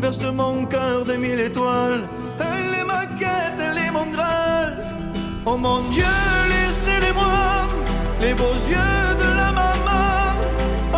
[0.00, 2.02] Berce mon cœur de mille étoiles.
[2.48, 4.68] Elle est ma quête, elle est mon graal.
[5.46, 6.14] Oh mon Dieu,
[6.54, 7.42] laissez-les-moi,
[8.20, 10.08] les beaux yeux de la maman.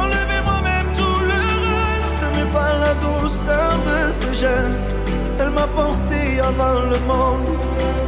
[0.03, 4.91] Enlevez-moi même tout le reste, mais pas la douceur de ses gestes.
[5.39, 7.49] Elle m'a porté avant le monde,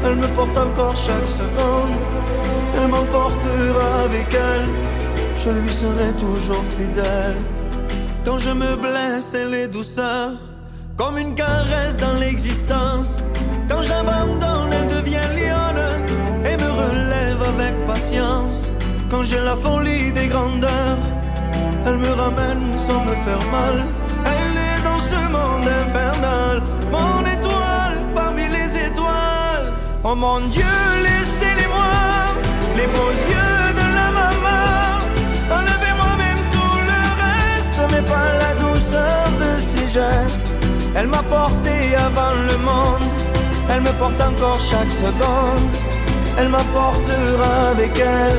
[0.04, 1.96] elle me porte encore chaque seconde.
[2.86, 4.64] Elle m'emportera avec elle,
[5.44, 7.34] je lui serai toujours fidèle.
[8.24, 10.30] Quand je me blesse, elle est douceur,
[10.96, 13.18] comme une caresse dans l'existence.
[13.68, 15.82] Quand j'abandonne, elle devient lionne
[16.44, 18.70] et me relève avec patience.
[19.10, 21.02] Quand j'ai la folie des grandeurs,
[21.86, 23.84] elle me ramène sans me faire mal.
[24.26, 26.62] Elle est dans ce monde infernal,
[26.92, 29.72] mon étoile parmi les étoiles.
[30.04, 30.95] Oh mon Dieu,
[32.76, 34.64] les beaux yeux de la maman.
[35.58, 40.50] Enlevez-moi même tout le reste, mais pas la douceur de ses gestes.
[40.94, 41.74] Elle m'a porté
[42.08, 43.06] avant le monde,
[43.70, 45.68] elle me porte encore chaque seconde.
[46.38, 48.38] Elle m'apportera avec elle,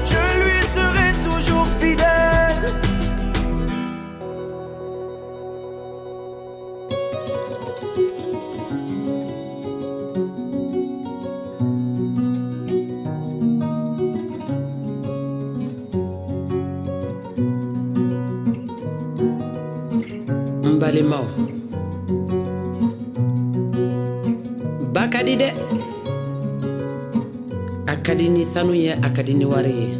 [28.61, 29.90] sanu ye a ka di ni wari ye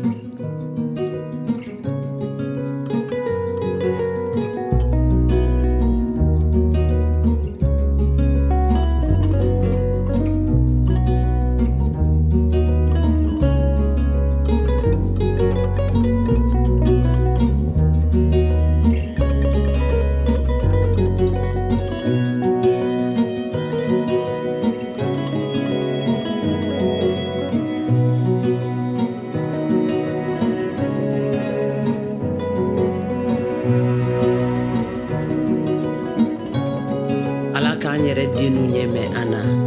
[38.12, 39.61] yɛrɛ den n'u ɲɛ an na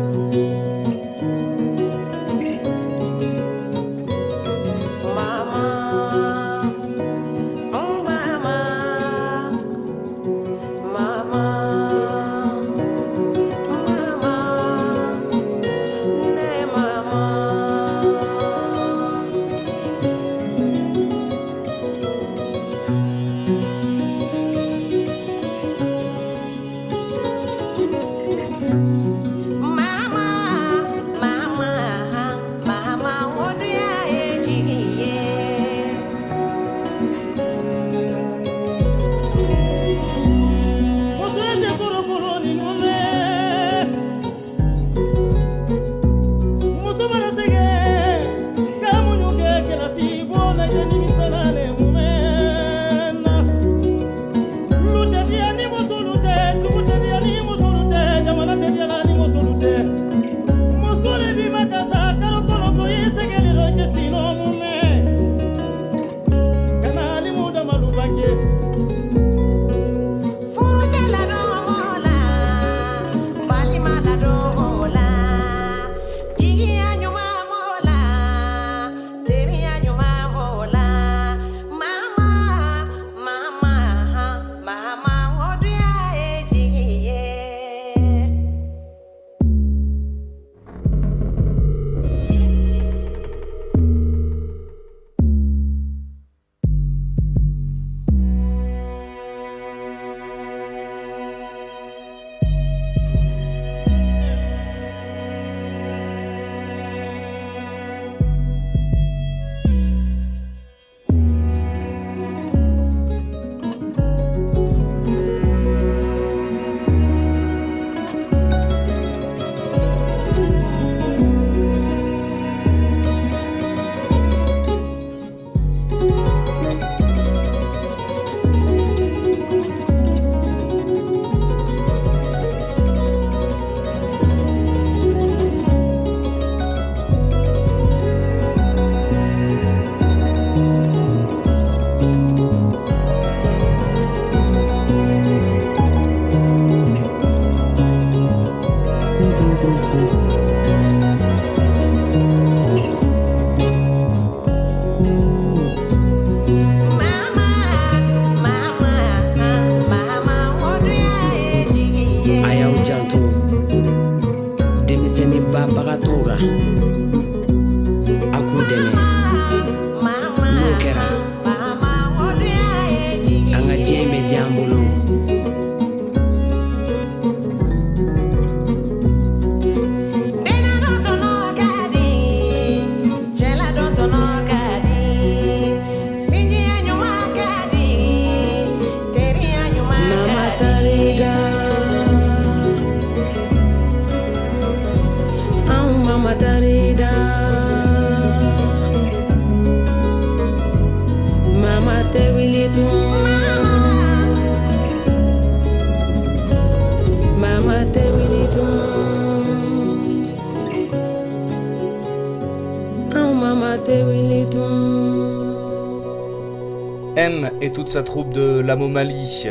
[217.65, 219.47] et toute sa troupe de l'Amomali,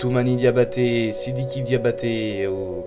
[0.00, 2.84] Toumani Diabaté, Sidiki Diabaté, ou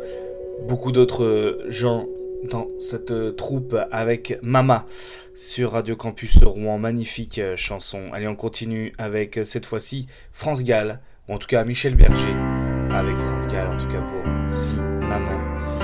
[0.68, 2.06] beaucoup d'autres gens
[2.52, 4.86] dans cette troupe avec Mama
[5.34, 6.78] sur Radio Campus Rouen.
[6.78, 8.02] Magnifique chanson.
[8.12, 12.36] Allez, on continue avec cette fois-ci France Gall, ou en tout cas Michel Berger
[12.92, 15.80] avec France Gall, en tout cas pour Si Maman Si.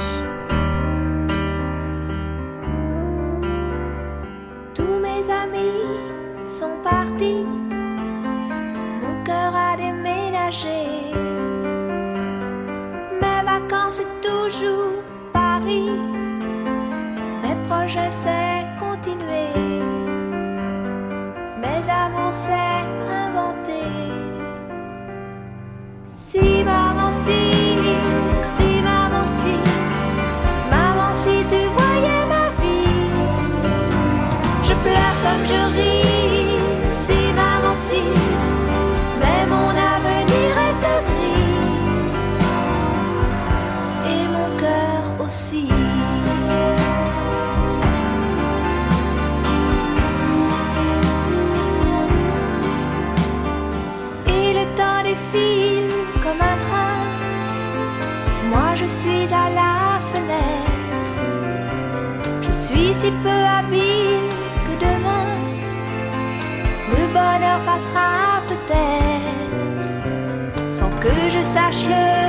[4.76, 7.45] Tous mes amis sont partis,
[13.22, 15.89] Mes vacances c'est toujours Paris,
[17.41, 19.54] mes projets c'est continuer,
[21.58, 23.93] mes amours c'est inventer.
[26.06, 27.61] Si si, si
[67.94, 69.84] passera peut-être
[70.74, 72.20] sans que je sache le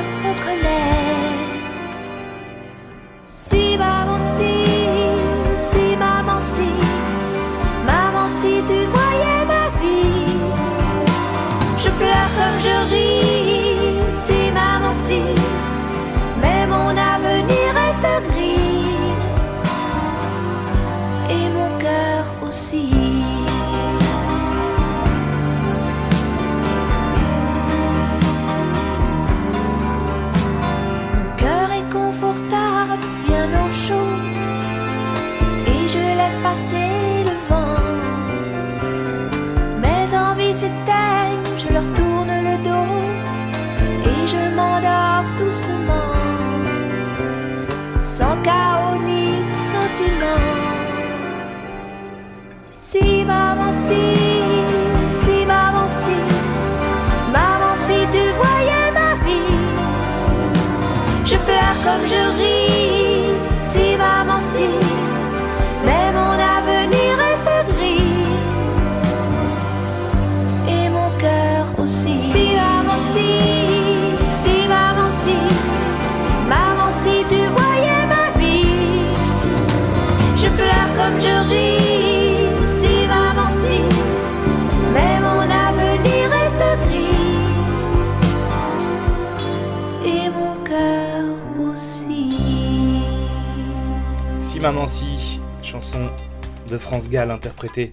[97.42, 97.90] interprétée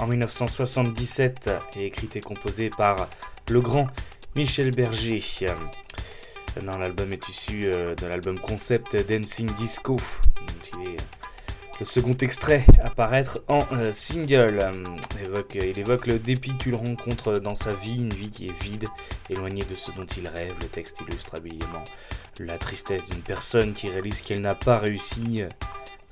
[0.00, 3.08] en 1977 et écrite et composée par
[3.50, 3.88] le grand
[4.34, 5.22] Michel Berger.
[5.42, 10.96] Euh, Non, l'album est issu euh, de l'album concept Dancing Disco, dont il est
[11.78, 14.60] le second extrait à paraître en euh, single.
[14.62, 14.84] Euh,
[15.54, 18.86] il évoque le dépit qu'il rencontre dans sa vie, une vie qui est vide,
[19.28, 20.54] éloignée de ce dont il rêve.
[20.62, 21.84] Le texte illustre habilement
[22.40, 25.48] la tristesse d'une personne qui réalise qu'elle n'a pas réussi euh,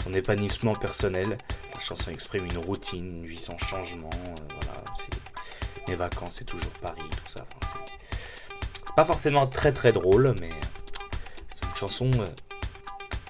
[0.05, 1.39] son épanouissement personnel.
[1.75, 4.11] La chanson exprime une routine, une vie sans changement.
[4.13, 4.85] euh, voilà,
[5.89, 7.45] mes vacances, c'est toujours Paris, tout ça.
[7.63, 7.79] Enfin,
[8.11, 10.51] c'est- pas forcément très très drôle, mais
[11.49, 12.29] c'est une chanson euh,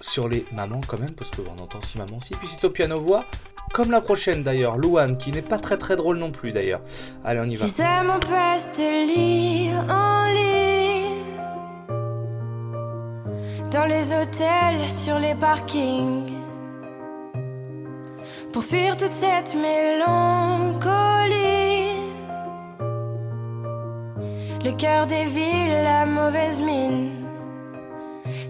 [0.01, 2.35] sur les mamans quand même, parce qu'on entend si maman si.
[2.35, 3.25] Puis c'est au piano voix,
[3.73, 6.83] comme la prochaine d'ailleurs, Louane, qui n'est pas très très drôle non plus d'ailleurs.
[7.25, 7.65] Allez, on y va.
[7.67, 7.75] Lire
[9.89, 10.25] en
[13.71, 16.31] Dans les hôtels, sur les parkings
[18.55, 20.79] Pour fuir toute cette mélancolie.
[24.65, 27.27] Le cœur des villes, la mauvaise mine.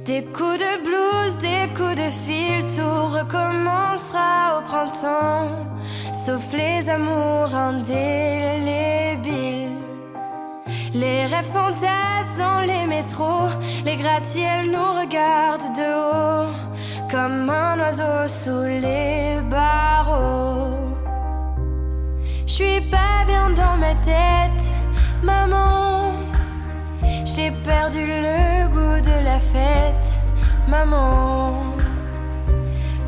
[0.05, 5.49] Des coups de blues, des coups de fil Tout recommencera au printemps.
[6.27, 9.05] Sauf les amours indélébiles.
[10.93, 13.49] Les rêves s'entassent dans les métros,
[13.85, 16.53] les gratte-ciels nous regardent de haut,
[17.15, 20.97] comme un oiseau sous les barreaux.
[22.45, 24.65] Je suis pas bien dans ma tête,
[25.23, 26.15] maman.
[27.25, 30.09] J'ai perdu le goût de la fête,
[30.67, 31.63] maman.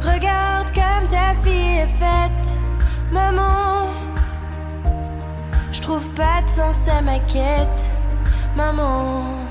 [0.02, 2.46] Regarde comme ta fille est faite,
[3.10, 3.88] maman.
[5.72, 7.82] Je trouve pas de sens à ma quête,
[8.54, 9.45] maman.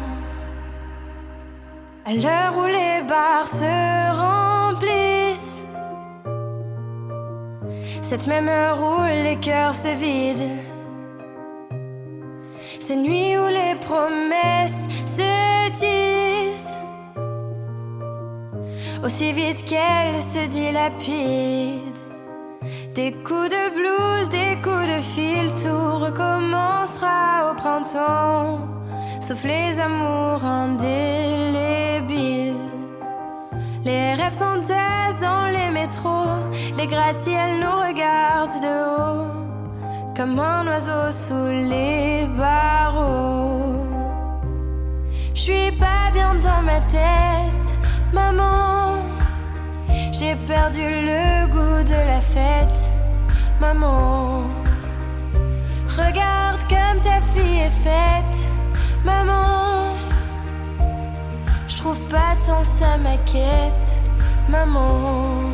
[2.07, 5.63] À l'heure où les bars se remplissent,
[8.03, 10.61] cette même heure où les cœurs se vident,
[12.79, 14.85] ces nuits où les promesses
[15.17, 16.77] se disent,
[19.03, 22.03] aussi vite qu'elles se dilapident.
[22.93, 28.59] Des coups de blues, des coups de fil, tout recommencera au printemps,
[29.27, 30.85] sauf les amours indélébiles.
[33.83, 36.37] Les rêves s'entassent dans les métros,
[36.77, 39.31] les gratte-ciels nous regardent de haut,
[40.15, 43.87] comme un oiseau sous les barreaux.
[45.33, 47.67] Je suis pas bien dans ma tête,
[48.13, 48.97] maman.
[50.11, 52.79] J'ai perdu le goût de la fête,
[53.59, 54.43] maman.
[55.97, 58.34] Regarde comme ta fille est faite,
[59.05, 59.95] maman.
[61.67, 63.87] Je trouve pas de sens à ma quête,
[64.49, 65.53] maman.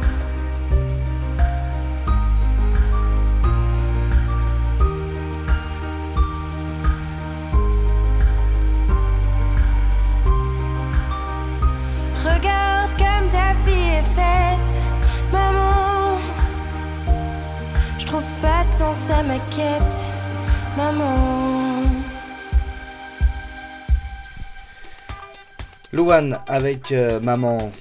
[12.23, 14.73] Regarde comme ta fille est faite,
[15.31, 16.17] maman.
[17.99, 19.97] Je trouve pas de sens à ma quête,
[20.77, 21.50] maman.
[25.93, 27.71] Louane avec euh, Maman.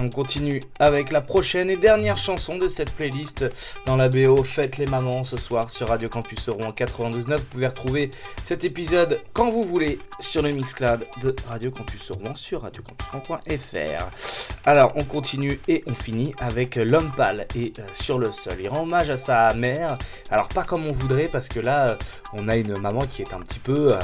[0.00, 3.44] On continue avec la prochaine et dernière chanson de cette playlist
[3.84, 7.36] dans la BO Faites les mamans ce soir sur Radio Campus Rouen 92.9.
[7.36, 8.10] Vous pouvez retrouver
[8.44, 14.58] cet épisode quand vous voulez sur le Mixcloud de Radio Campus Rouen sur radiocampus.fr.
[14.64, 18.54] Alors on continue et on finit avec L'homme pâle et euh, sur le sol.
[18.60, 19.98] Il rend hommage à sa mère.
[20.30, 21.96] Alors pas comme on voudrait parce que là euh,
[22.34, 23.98] on a une maman qui est un petit peu, euh,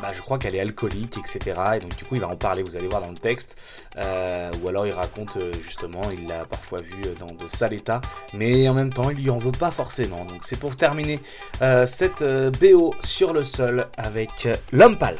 [0.00, 1.60] bah, je crois qu'elle est alcoolique, etc.
[1.76, 2.62] Et donc du coup il va en parler.
[2.62, 3.58] Vous allez voir dans le texte.
[3.96, 8.00] Ou alors il raconte euh, justement, il l'a parfois vu euh, dans de sales états,
[8.34, 10.24] mais en même temps il lui en veut pas forcément.
[10.24, 11.20] Donc c'est pour terminer
[11.62, 12.24] euh, cette
[12.60, 15.18] BO sur le sol avec l'homme pâle.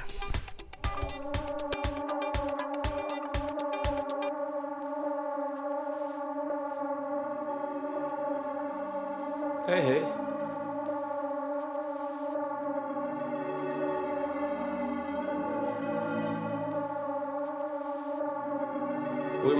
[9.69, 10.18] Hey, hey.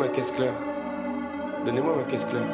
[0.09, 0.53] Ma caisse claire.
[1.67, 2.49] Donnez-moi ma caisse claire.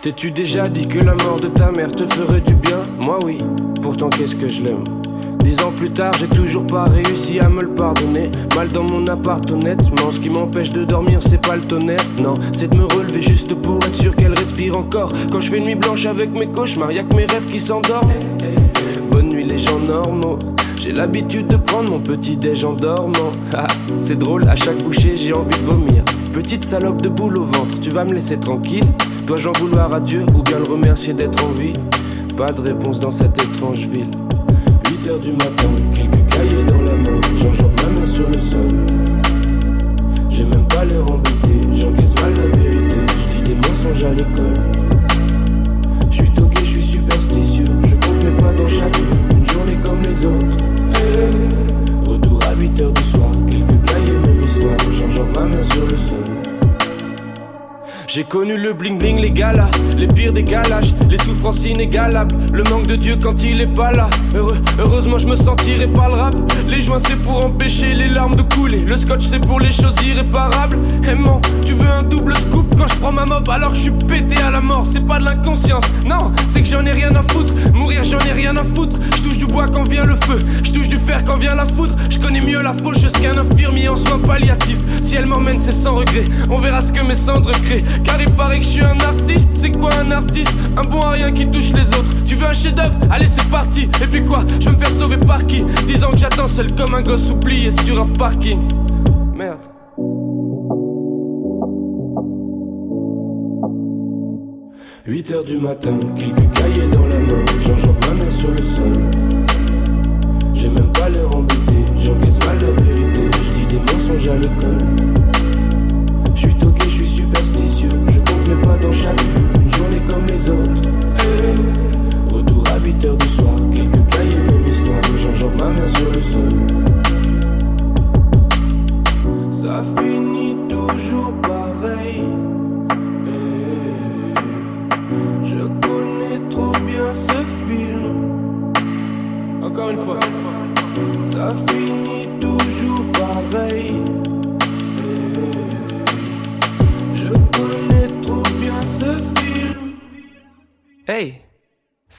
[0.00, 2.82] T'es-tu déjà dit que la mort de ta mère te ferait du bien?
[2.98, 3.38] Moi oui,
[3.82, 4.84] pourtant qu'est-ce que je l'aime?
[5.40, 8.30] Dix ans plus tard, j'ai toujours pas réussi à me le pardonner.
[8.54, 10.10] Mal dans mon appart, honnêtement.
[10.10, 12.04] Ce qui m'empêche de dormir, c'est pas le tonnerre.
[12.18, 15.12] Non, c'est de me relever juste pour être sûr qu'elle respire encore.
[15.30, 18.12] Quand je fais nuit blanche avec mes cauchemars, y'a que mes rêves qui s'endorment.
[19.10, 20.38] Bonne nuit, les gens normaux.
[20.80, 23.32] J'ai l'habitude de prendre mon petit déj en dormant.
[23.52, 23.66] Ah,
[23.96, 26.04] c'est drôle, à chaque bouchée, j'ai envie de vomir.
[26.32, 28.84] Petite salope de boule au ventre, tu vas me laisser tranquille?
[29.26, 31.72] Dois-je en vouloir à Dieu ou bien le remercier d'être en vie?
[32.36, 34.10] Pas de réponse dans cette étrange ville.
[34.88, 38.68] 8 heures du matin, quelques cahiers dans la main, j'enjambe ma main sur le sol.
[40.30, 44.54] J'ai même pas l'air embêté, j'encaisse mal la vérité, je dis des mensonges à l'école.
[46.10, 49.37] Je suis toqué, je suis superstitieux, je compte mes pas dans chaque nuit,
[52.04, 55.96] Retour à 8 heures du soir, quelques cahiers, même histoire, j'enjambe ma main sur le
[55.96, 56.38] sol.
[58.08, 60.44] J'ai connu le bling bling, les galas, les pires des
[61.10, 64.08] les souffrances inégalables, le manque de Dieu quand il est pas là.
[64.78, 66.34] Heureusement, je me sentirai pas le rap.
[66.66, 68.80] Les joints, c'est pour empêcher les larmes de couler.
[68.80, 70.78] Le scotch, c'est pour les choses irréparables.
[71.64, 74.36] Tu veux un double scoop quand je prends ma mob alors que je suis pété
[74.42, 74.84] à la mort.
[74.84, 77.54] C'est pas de l'inconscience, non, c'est que j'en ai rien à foutre.
[77.72, 79.00] Mourir, j'en ai rien à foutre.
[79.16, 81.66] Je touche du bois quand vient le feu, je touche du fer quand vient la
[81.66, 81.94] foudre.
[82.10, 84.84] Je connais mieux la faucheuse qu'un infirmier en soins palliatifs.
[85.00, 86.24] Si elle m'emmène, c'est sans regret.
[86.50, 87.84] On verra ce que mes cendres créent.
[88.04, 89.48] Car il paraît que je suis un artiste.
[89.54, 90.52] C'est quoi un artiste?
[90.76, 92.24] Un bon à rien qui touche les autres.
[92.26, 92.98] Tu veux un chef-d'œuvre?
[93.10, 93.88] Allez, c'est parti.
[94.02, 94.44] Et puis quoi?
[94.60, 95.64] Je vais me faire sauver par qui?
[95.86, 98.60] Disant que j'attends seul comme un gosse oublié sur un parking.
[99.34, 99.60] Merde.
[105.08, 108.92] «8 heures du matin, quelques cahiers dans la main, j'enjambe ma mère sur le sol.
[110.52, 114.78] J'ai même pas l'air embêté, j'encaisse mal la vérité, je dis des mensonges à l'école.
[116.34, 116.84] Je suis toqué,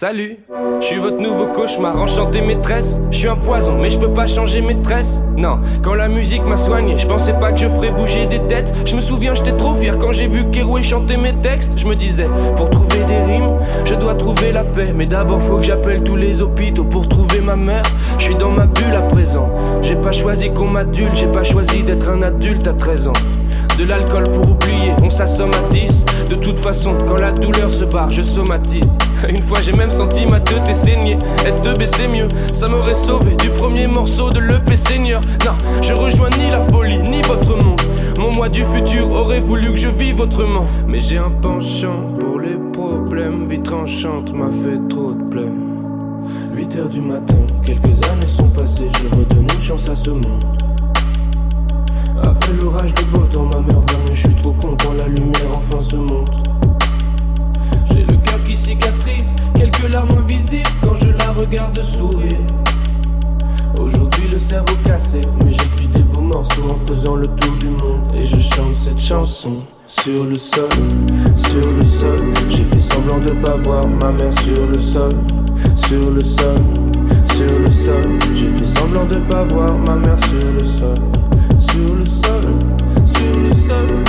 [0.10, 0.40] Salut,
[0.82, 3.00] je suis votre nouveau cauchemar, enchanté maîtresse.
[3.12, 5.22] Je suis un poison, mais je peux pas changer maîtresse.
[5.38, 8.74] Non, quand la musique m'a soigné, je pensais pas que je ferais bouger des têtes.
[8.86, 11.74] Je me souviens, j'étais trop fier quand j'ai vu Keroué chanter mes textes.
[11.76, 13.52] Je me disais, pour trouver des rimes,
[13.86, 14.94] je dois trouver la paix.
[14.96, 17.84] Mais d'abord, faut que j'appelle tous les hôpitaux pour trouver ma mère.
[18.18, 19.52] Je suis dans ma bulle à présent.
[19.84, 23.14] J'ai pas choisi qu'on m'adulte, j'ai pas choisi d'être un adulte à 13 ans.
[23.78, 27.86] De l'alcool pour oublier, on s'assomme à 10 De toute façon, quand la douleur se
[27.86, 28.98] barre, je somatise
[29.30, 33.36] Une fois j'ai même senti ma tête saigner Être de c'est mieux, ça m'aurait sauvé
[33.36, 35.22] Du premier morceau de l'EP Seigneur.
[35.46, 37.82] Non, je rejoins ni la folie, ni votre monde.
[38.18, 40.66] Mon moi du futur aurait voulu que je vive autrement.
[40.88, 43.46] Mais j'ai un penchant pour les problèmes.
[43.46, 45.54] Vie tranchante m'a fait trop de plaies
[46.54, 48.88] 8 heures du matin, quelques années sont passées.
[49.02, 50.46] Je redonne une chance à ce monde.
[52.22, 55.80] Après l'orage de beau temps, ma mère venue, je suis trop content, la lumière enfin
[55.80, 56.49] se monte.
[59.56, 62.38] Quelques larmes invisibles quand je la regarde sourire.
[63.80, 68.14] Aujourd'hui le cerveau cassé, mais j'écris des beaux morceaux en faisant le tour du monde.
[68.14, 70.70] Et je chante cette chanson sur le sol,
[71.36, 72.34] sur le sol.
[72.50, 75.14] J'ai fait semblant de pas voir ma mère sur le sol,
[75.88, 76.58] sur le sol,
[77.36, 78.20] sur le sol.
[78.36, 80.96] J'ai fait semblant de pas voir ma mère sur le sol
[81.60, 82.44] sur le sol,
[83.06, 84.09] sur le sol.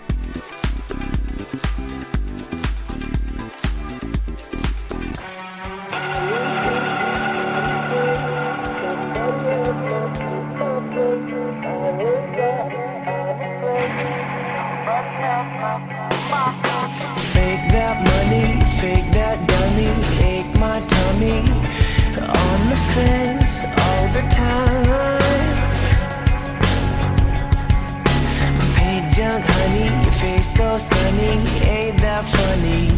[32.23, 32.89] funny.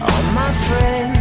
[0.00, 1.11] All my friends.